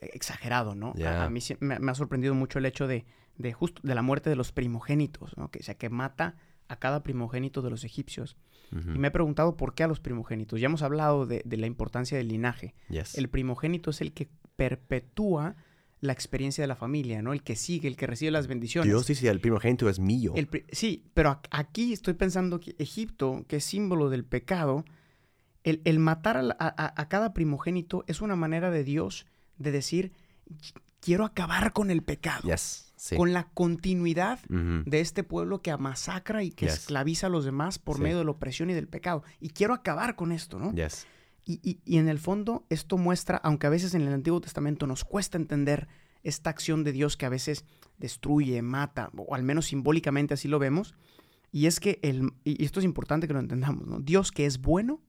exagerado, 0.00 0.74
¿no? 0.74 0.92
A- 1.24 1.30
mí 1.30 1.40
me 1.60 1.90
ha 1.90 1.94
sorprendido 1.94 2.34
mucho 2.34 2.58
el 2.58 2.66
hecho 2.66 2.86
de, 2.86 3.06
de 3.36 3.52
justo 3.52 3.80
de 3.84 3.94
la 3.94 4.02
muerte 4.02 4.30
de 4.30 4.36
los 4.36 4.52
primogénitos, 4.52 5.36
¿no? 5.36 5.50
Que, 5.50 5.60
o 5.60 5.62
sea, 5.62 5.74
que 5.76 5.88
mata 5.90 6.36
a 6.68 6.76
cada 6.76 7.02
primogénito 7.02 7.62
de 7.62 7.70
los 7.70 7.84
egipcios. 7.84 8.36
Y 8.72 8.98
me 8.98 9.08
he 9.08 9.10
preguntado 9.10 9.56
por 9.56 9.74
qué 9.74 9.84
a 9.84 9.86
los 9.88 10.00
primogénitos. 10.00 10.60
Ya 10.60 10.66
hemos 10.66 10.82
hablado 10.82 11.24
de, 11.26 11.42
de 11.44 11.56
la 11.56 11.66
importancia 11.66 12.18
del 12.18 12.28
linaje. 12.28 12.74
Yes. 12.88 13.16
El 13.16 13.28
primogénito 13.28 13.90
es 13.90 14.00
el 14.00 14.12
que 14.12 14.28
perpetúa 14.56 15.56
la 16.00 16.12
experiencia 16.12 16.62
de 16.62 16.68
la 16.68 16.76
familia, 16.76 17.22
¿no? 17.22 17.32
El 17.32 17.42
que 17.42 17.56
sigue, 17.56 17.88
el 17.88 17.96
que 17.96 18.06
recibe 18.06 18.30
las 18.30 18.46
bendiciones. 18.48 18.88
Dios 18.90 19.06
dice, 19.06 19.28
el 19.28 19.40
primogénito 19.40 19.88
es 19.88 19.98
mío. 19.98 20.32
El 20.36 20.46
pri- 20.46 20.64
sí, 20.70 21.04
pero 21.14 21.40
aquí 21.50 21.92
estoy 21.92 22.14
pensando 22.14 22.60
que 22.60 22.74
Egipto, 22.78 23.44
que 23.48 23.56
es 23.56 23.64
símbolo 23.64 24.10
del 24.10 24.24
pecado, 24.24 24.84
el, 25.64 25.80
el 25.84 25.98
matar 25.98 26.36
a, 26.36 26.42
la- 26.42 26.56
a- 26.58 27.08
cada 27.08 27.32
primogénito 27.32 28.04
es 28.08 28.20
una 28.20 28.36
manera 28.36 28.70
de 28.70 28.84
Dios 28.84 29.26
de 29.58 29.72
decir, 29.72 30.12
"Qu- 30.48 30.80
quiero 31.00 31.24
acabar 31.24 31.72
con 31.72 31.90
el 31.90 32.02
pecado, 32.02 32.48
Yes. 32.48 32.85
Sí. 33.08 33.16
con 33.16 33.32
la 33.32 33.48
continuidad 33.54 34.40
de 34.48 35.00
este 35.00 35.22
pueblo 35.22 35.62
que 35.62 35.76
masacra 35.76 36.42
y 36.42 36.50
que 36.50 36.66
Yes. 36.66 36.74
esclaviza 36.74 37.28
a 37.28 37.30
los 37.30 37.44
demás 37.44 37.78
por 37.78 37.96
Sí. 37.96 38.02
medio 38.02 38.18
de 38.18 38.24
la 38.24 38.30
opresión 38.32 38.68
y 38.70 38.74
del 38.74 38.88
pecado. 38.88 39.22
Y 39.40 39.50
quiero 39.50 39.74
acabar 39.74 40.16
con 40.16 40.32
esto, 40.32 40.58
¿no? 40.58 40.72
Yes. 40.74 41.06
Y, 41.44 41.60
y- 41.62 41.78
y 41.84 41.98
en 41.98 42.08
el 42.08 42.18
fondo 42.18 42.66
esto 42.70 42.98
muestra, 42.98 43.36
aunque 43.38 43.68
a 43.68 43.70
veces 43.70 43.94
en 43.94 44.02
el 44.02 44.12
Antiguo 44.12 44.40
Testamento 44.40 44.86
nos 44.88 45.04
cuesta 45.04 45.36
entender 45.38 45.86
esta 46.24 46.50
acción 46.50 46.82
de 46.82 46.90
Dios 46.90 47.16
que 47.16 47.26
a 47.26 47.28
veces 47.28 47.64
destruye, 47.98 48.60
mata, 48.62 49.10
o 49.16 49.34
al 49.34 49.44
menos 49.44 49.66
simbólicamente 49.66 50.34
así 50.34 50.48
lo 50.48 50.58
vemos, 50.58 50.94
y 51.52 51.66
es 51.66 51.78
que 51.78 52.00
el, 52.02 52.32
y 52.42 52.64
esto 52.64 52.80
es 52.80 52.84
importante 52.84 53.28
que 53.28 53.32
lo 53.34 53.38
entendamos, 53.40 53.86
¿no? 53.86 54.00
Dios 54.00 54.32
que 54.32 54.46
es 54.46 54.60
bueno 54.60 55.00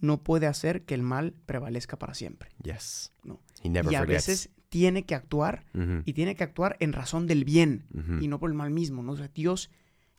no 0.00 0.22
puede 0.22 0.46
hacer 0.46 0.84
que 0.84 0.94
el 0.94 1.02
mal 1.02 1.34
prevalezca 1.46 1.98
para 1.98 2.12
siempre. 2.14 2.50
Yes. 2.62 3.12
No. 3.24 3.40
He 3.62 3.70
never 3.70 3.90
y 3.90 3.96
a 3.96 4.00
forgets. 4.00 4.26
veces 4.26 4.50
tiene 4.68 5.04
que 5.04 5.14
actuar 5.14 5.64
y 6.04 6.12
tiene 6.12 6.36
que 6.36 6.44
actuar 6.44 6.76
en 6.80 6.92
razón 6.92 7.26
del 7.26 7.44
bien 7.44 7.86
y 8.20 8.28
no 8.28 8.38
por 8.38 8.50
el 8.50 8.56
mal 8.56 8.70
mismo, 8.70 9.02
¿no? 9.02 9.12
O 9.12 9.16
sea, 9.16 9.28
Dios 9.28 9.70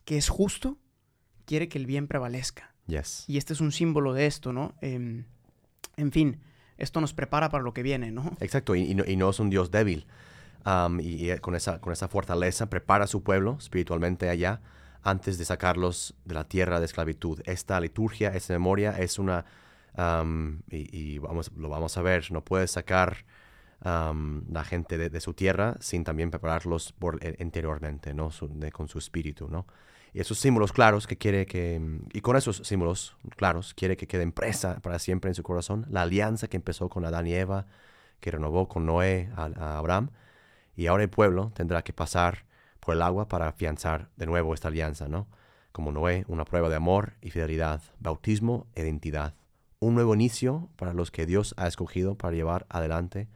que 0.04 0.16
es 0.16 0.28
justo 0.28 0.78
quiere 1.44 1.68
que 1.68 1.78
el 1.78 1.86
bien 1.86 2.08
prevalezca. 2.08 2.74
Yes. 2.86 3.24
Y 3.28 3.38
este 3.38 3.52
es 3.52 3.60
un 3.60 3.72
símbolo 3.72 4.12
de 4.12 4.26
esto, 4.26 4.52
¿no? 4.52 4.74
Em, 4.80 5.24
en 5.96 6.12
fin, 6.12 6.40
esto 6.78 7.00
nos 7.00 7.12
prepara 7.12 7.50
para 7.50 7.62
lo 7.62 7.72
que 7.72 7.82
viene, 7.82 8.10
¿no? 8.10 8.36
Exacto, 8.40 8.74
y, 8.74 8.82
y 8.82 8.94
no, 8.94 9.04
y 9.06 9.16
no 9.16 9.30
es 9.30 9.38
un 9.38 9.50
Dios 9.50 9.70
débil. 9.70 10.06
Y, 11.00 11.30
y 11.30 11.38
con, 11.38 11.54
esa, 11.54 11.80
con 11.80 11.92
esa 11.92 12.08
fortaleza 12.08 12.68
prepara 12.68 13.04
a 13.04 13.06
su 13.06 13.22
pueblo 13.22 13.56
espiritualmente 13.58 14.28
allá 14.28 14.60
antes 15.02 15.38
de 15.38 15.44
sacarlos 15.44 16.14
de 16.24 16.34
la 16.34 16.44
tierra 16.44 16.80
de 16.80 16.86
esclavitud. 16.86 17.40
Esta 17.46 17.80
liturgia, 17.80 18.30
esta 18.30 18.52
memoria 18.52 18.98
es 18.98 19.18
una... 19.18 19.44
y 20.70 21.18
vamos, 21.18 21.52
lo 21.56 21.68
vamos 21.68 21.96
a 21.96 22.02
ver, 22.02 22.30
no 22.32 22.44
puedes 22.44 22.72
sacar 22.72 23.24
la 23.82 24.64
gente 24.64 24.98
de, 24.98 25.20
su 25.20 25.34
tierra 25.34 25.76
sin 25.80 26.04
también 26.04 26.30
prepararlos 26.30 26.92
por, 26.92 27.18
interiormente, 27.38 28.12
¿no? 28.14 28.30
De- 28.50 28.72
con 28.72 28.88
su 28.88 28.98
espíritu, 28.98 29.48
¿no? 29.48 29.66
Y 30.12 30.20
esos 30.20 30.38
símbolos 30.38 30.72
claros 30.72 31.06
que 31.06 31.16
quiere 31.16 31.46
que... 31.46 31.80
Y 32.12 32.20
con 32.20 32.36
esos 32.36 32.58
símbolos 32.58 33.16
claros 33.36 33.74
quiere 33.74 33.96
que 33.96 34.08
queden 34.08 34.32
presa 34.32 34.80
para 34.80 34.98
siempre 34.98 35.30
en 35.30 35.34
su 35.34 35.42
corazón. 35.44 35.86
La 35.88 36.02
alianza 36.02 36.48
que 36.48 36.56
empezó 36.56 36.88
con 36.88 37.04
Adán 37.04 37.28
y 37.28 37.34
Eva, 37.34 37.66
que 38.18 38.32
renovó 38.32 38.68
con 38.68 38.86
Noé 38.86 39.30
a, 39.36 39.44
a 39.44 39.78
Abraham. 39.78 40.10
Y 40.74 40.88
ahora 40.88 41.04
el 41.04 41.10
pueblo 41.10 41.52
tendrá 41.54 41.82
que 41.82 41.92
pasar 41.92 42.44
por 42.80 42.94
el 42.94 43.02
agua 43.02 43.28
para 43.28 43.46
afianzar 43.46 44.08
de 44.16 44.26
nuevo 44.26 44.52
esta 44.52 44.68
alianza, 44.68 45.08
¿no? 45.08 45.28
Como 45.70 45.92
Noé, 45.92 46.24
una 46.26 46.44
prueba 46.44 46.68
de 46.68 46.76
amor 46.76 47.14
y 47.20 47.30
fidelidad, 47.30 47.80
bautismo, 48.00 48.66
e 48.74 48.82
identidad. 48.82 49.34
Un 49.78 49.94
nuevo 49.94 50.14
inicio 50.14 50.68
para 50.76 50.92
los 50.92 51.12
que 51.12 51.24
Dios 51.24 51.54
ha 51.56 51.68
escogido 51.68 52.16
para 52.16 52.34
llevar 52.34 52.66
adelante 52.68 53.28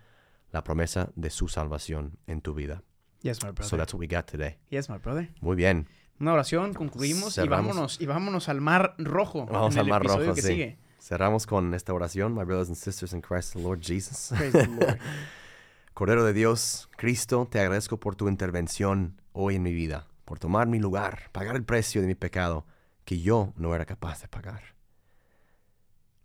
la 0.54 0.62
promesa 0.62 1.10
de 1.16 1.30
su 1.30 1.48
salvación 1.48 2.16
en 2.28 2.40
tu 2.40 2.54
vida. 2.54 2.84
Yes, 3.22 3.42
my 3.42 3.50
So 3.60 3.76
that's 3.76 3.92
what 3.92 3.98
we 3.98 4.06
got 4.06 4.26
today. 4.26 4.56
Yes, 4.70 4.88
my 4.88 4.98
brother. 4.98 5.28
Muy 5.40 5.56
bien. 5.56 5.88
Una 6.20 6.32
oración, 6.32 6.74
concluimos 6.74 7.36
y 7.38 7.48
vámonos, 7.48 8.00
y 8.00 8.06
vámonos 8.06 8.48
al 8.48 8.60
mar 8.60 8.94
rojo. 8.98 9.46
Vamos 9.46 9.74
en 9.74 9.80
al 9.80 9.86
el 9.86 9.90
Mar 9.90 10.02
episodio 10.02 10.26
Rojo, 10.26 10.34
que 10.36 10.42
sí. 10.42 10.48
sigue. 10.48 10.78
Cerramos 11.00 11.46
con 11.46 11.74
esta 11.74 11.92
oración, 11.92 12.34
my 12.34 12.44
brothers 12.44 12.68
and 12.68 12.76
sisters 12.76 13.12
in 13.12 13.20
Christ, 13.20 13.54
the 13.54 13.62
Lord 13.62 13.80
Jesus. 13.80 14.28
Praise 14.28 14.52
the 14.52 14.68
Lord. 14.68 15.00
Cordero 15.94 16.24
de 16.24 16.32
Dios, 16.32 16.88
Cristo, 16.96 17.48
te 17.50 17.58
agradezco 17.58 17.98
por 17.98 18.14
tu 18.14 18.28
intervención 18.28 19.20
hoy 19.32 19.56
en 19.56 19.62
mi 19.64 19.72
vida, 19.72 20.06
por 20.24 20.38
tomar 20.38 20.68
mi 20.68 20.78
lugar, 20.78 21.30
pagar 21.32 21.56
el 21.56 21.64
precio 21.64 22.00
de 22.00 22.06
mi 22.06 22.14
pecado 22.14 22.64
que 23.04 23.20
yo 23.20 23.52
no 23.56 23.74
era 23.74 23.86
capaz 23.86 24.22
de 24.22 24.28
pagar. 24.28 24.76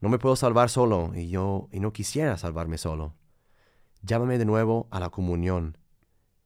No 0.02 0.10
me 0.10 0.20
puedo 0.20 0.36
salvar 0.36 0.70
solo 0.70 1.14
y 1.16 1.30
yo 1.30 1.68
y 1.72 1.80
no 1.80 1.92
quisiera 1.94 2.38
salvarme 2.38 2.78
solo. 2.78 3.16
Llámame 4.02 4.38
de 4.38 4.46
nuevo 4.46 4.88
a 4.92 5.00
la 5.00 5.10
comunión 5.10 5.78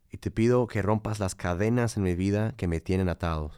y 0.09 0.17
te 0.17 0.31
pido 0.31 0.67
que 0.67 0.81
rompas 0.81 1.19
las 1.19 1.35
cadenas 1.35 1.97
en 1.97 2.03
mi 2.03 2.15
vida 2.15 2.53
que 2.55 2.67
me 2.67 2.79
tienen 2.79 3.09
atado. 3.09 3.51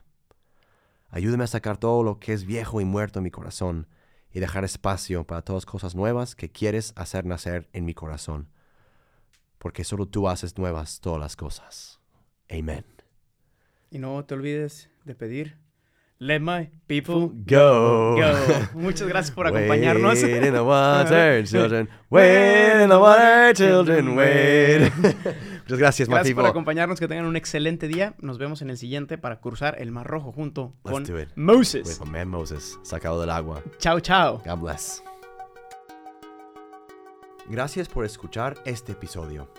Ayúdame 1.09 1.45
a 1.45 1.47
sacar 1.47 1.77
todo 1.77 2.03
lo 2.03 2.19
que 2.19 2.33
es 2.33 2.45
viejo 2.45 2.81
y 2.81 2.85
muerto 2.85 3.19
en 3.19 3.23
mi 3.23 3.31
corazón 3.31 3.87
y 4.31 4.39
dejar 4.39 4.63
espacio 4.63 5.25
para 5.25 5.41
todas 5.41 5.65
cosas 5.65 5.95
nuevas 5.95 6.35
que 6.35 6.51
quieres 6.51 6.93
hacer 6.95 7.25
nacer 7.25 7.69
en 7.73 7.85
mi 7.85 7.93
corazón 7.93 8.49
porque 9.65 9.83
solo 9.83 10.05
tú 10.05 10.29
haces 10.29 10.59
nuevas 10.59 10.99
todas 10.99 11.19
las 11.19 11.35
cosas. 11.35 11.99
Amén. 12.51 12.85
Y 13.89 13.97
no 13.97 14.23
te 14.23 14.35
olvides 14.35 14.91
de 15.05 15.15
pedir. 15.15 15.57
Let 16.17 16.39
my 16.39 16.69
people 16.87 17.29
Go. 17.45 18.15
go. 18.15 18.21
Muchas 18.73 19.05
gracias 19.07 19.35
por 19.35 19.47
acompañarnos. 19.47 20.23
Wade 20.23 20.37
in 20.47 20.53
the 20.53 20.61
water, 20.61 21.43
children. 21.43 21.89
Wade 22.09 22.83
in 22.83 22.89
the 22.89 22.97
water, 22.97 23.53
children. 23.53 24.17
Wade. 24.17 24.91
Muchas 25.63 25.77
gracias, 25.77 26.07
Gracias 26.07 26.33
por 26.33 26.45
acompañarnos. 26.45 27.01
Que 27.01 27.09
tengan 27.09 27.25
un 27.25 27.35
excelente 27.35 27.89
día. 27.89 28.15
Nos 28.21 28.37
vemos 28.37 28.61
en 28.61 28.69
el 28.69 28.77
siguiente 28.77 29.17
para 29.17 29.41
cruzar 29.41 29.75
el 29.79 29.91
Mar 29.91 30.07
Rojo 30.07 30.31
junto 30.31 30.73
con. 30.83 31.03
Moses. 31.35 31.99
Man 32.05 32.29
Moses, 32.29 32.79
sacado 32.83 33.19
del 33.19 33.31
agua. 33.31 33.61
Chao, 33.79 33.99
chao. 33.99 34.41
God 34.45 34.59
bless. 34.59 35.03
Gracias 37.49 37.89
por 37.89 38.05
escuchar 38.05 38.55
este 38.63 38.93
episodio. 38.93 39.49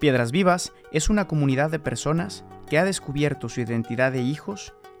Piedras 0.00 0.32
Vivas 0.32 0.72
es 0.90 1.08
una 1.08 1.28
comunidad 1.28 1.70
de 1.70 1.78
personas 1.78 2.44
que 2.68 2.78
ha 2.78 2.84
descubierto 2.84 3.48
su 3.48 3.60
identidad 3.60 4.10
de 4.10 4.22
hijos 4.22 4.74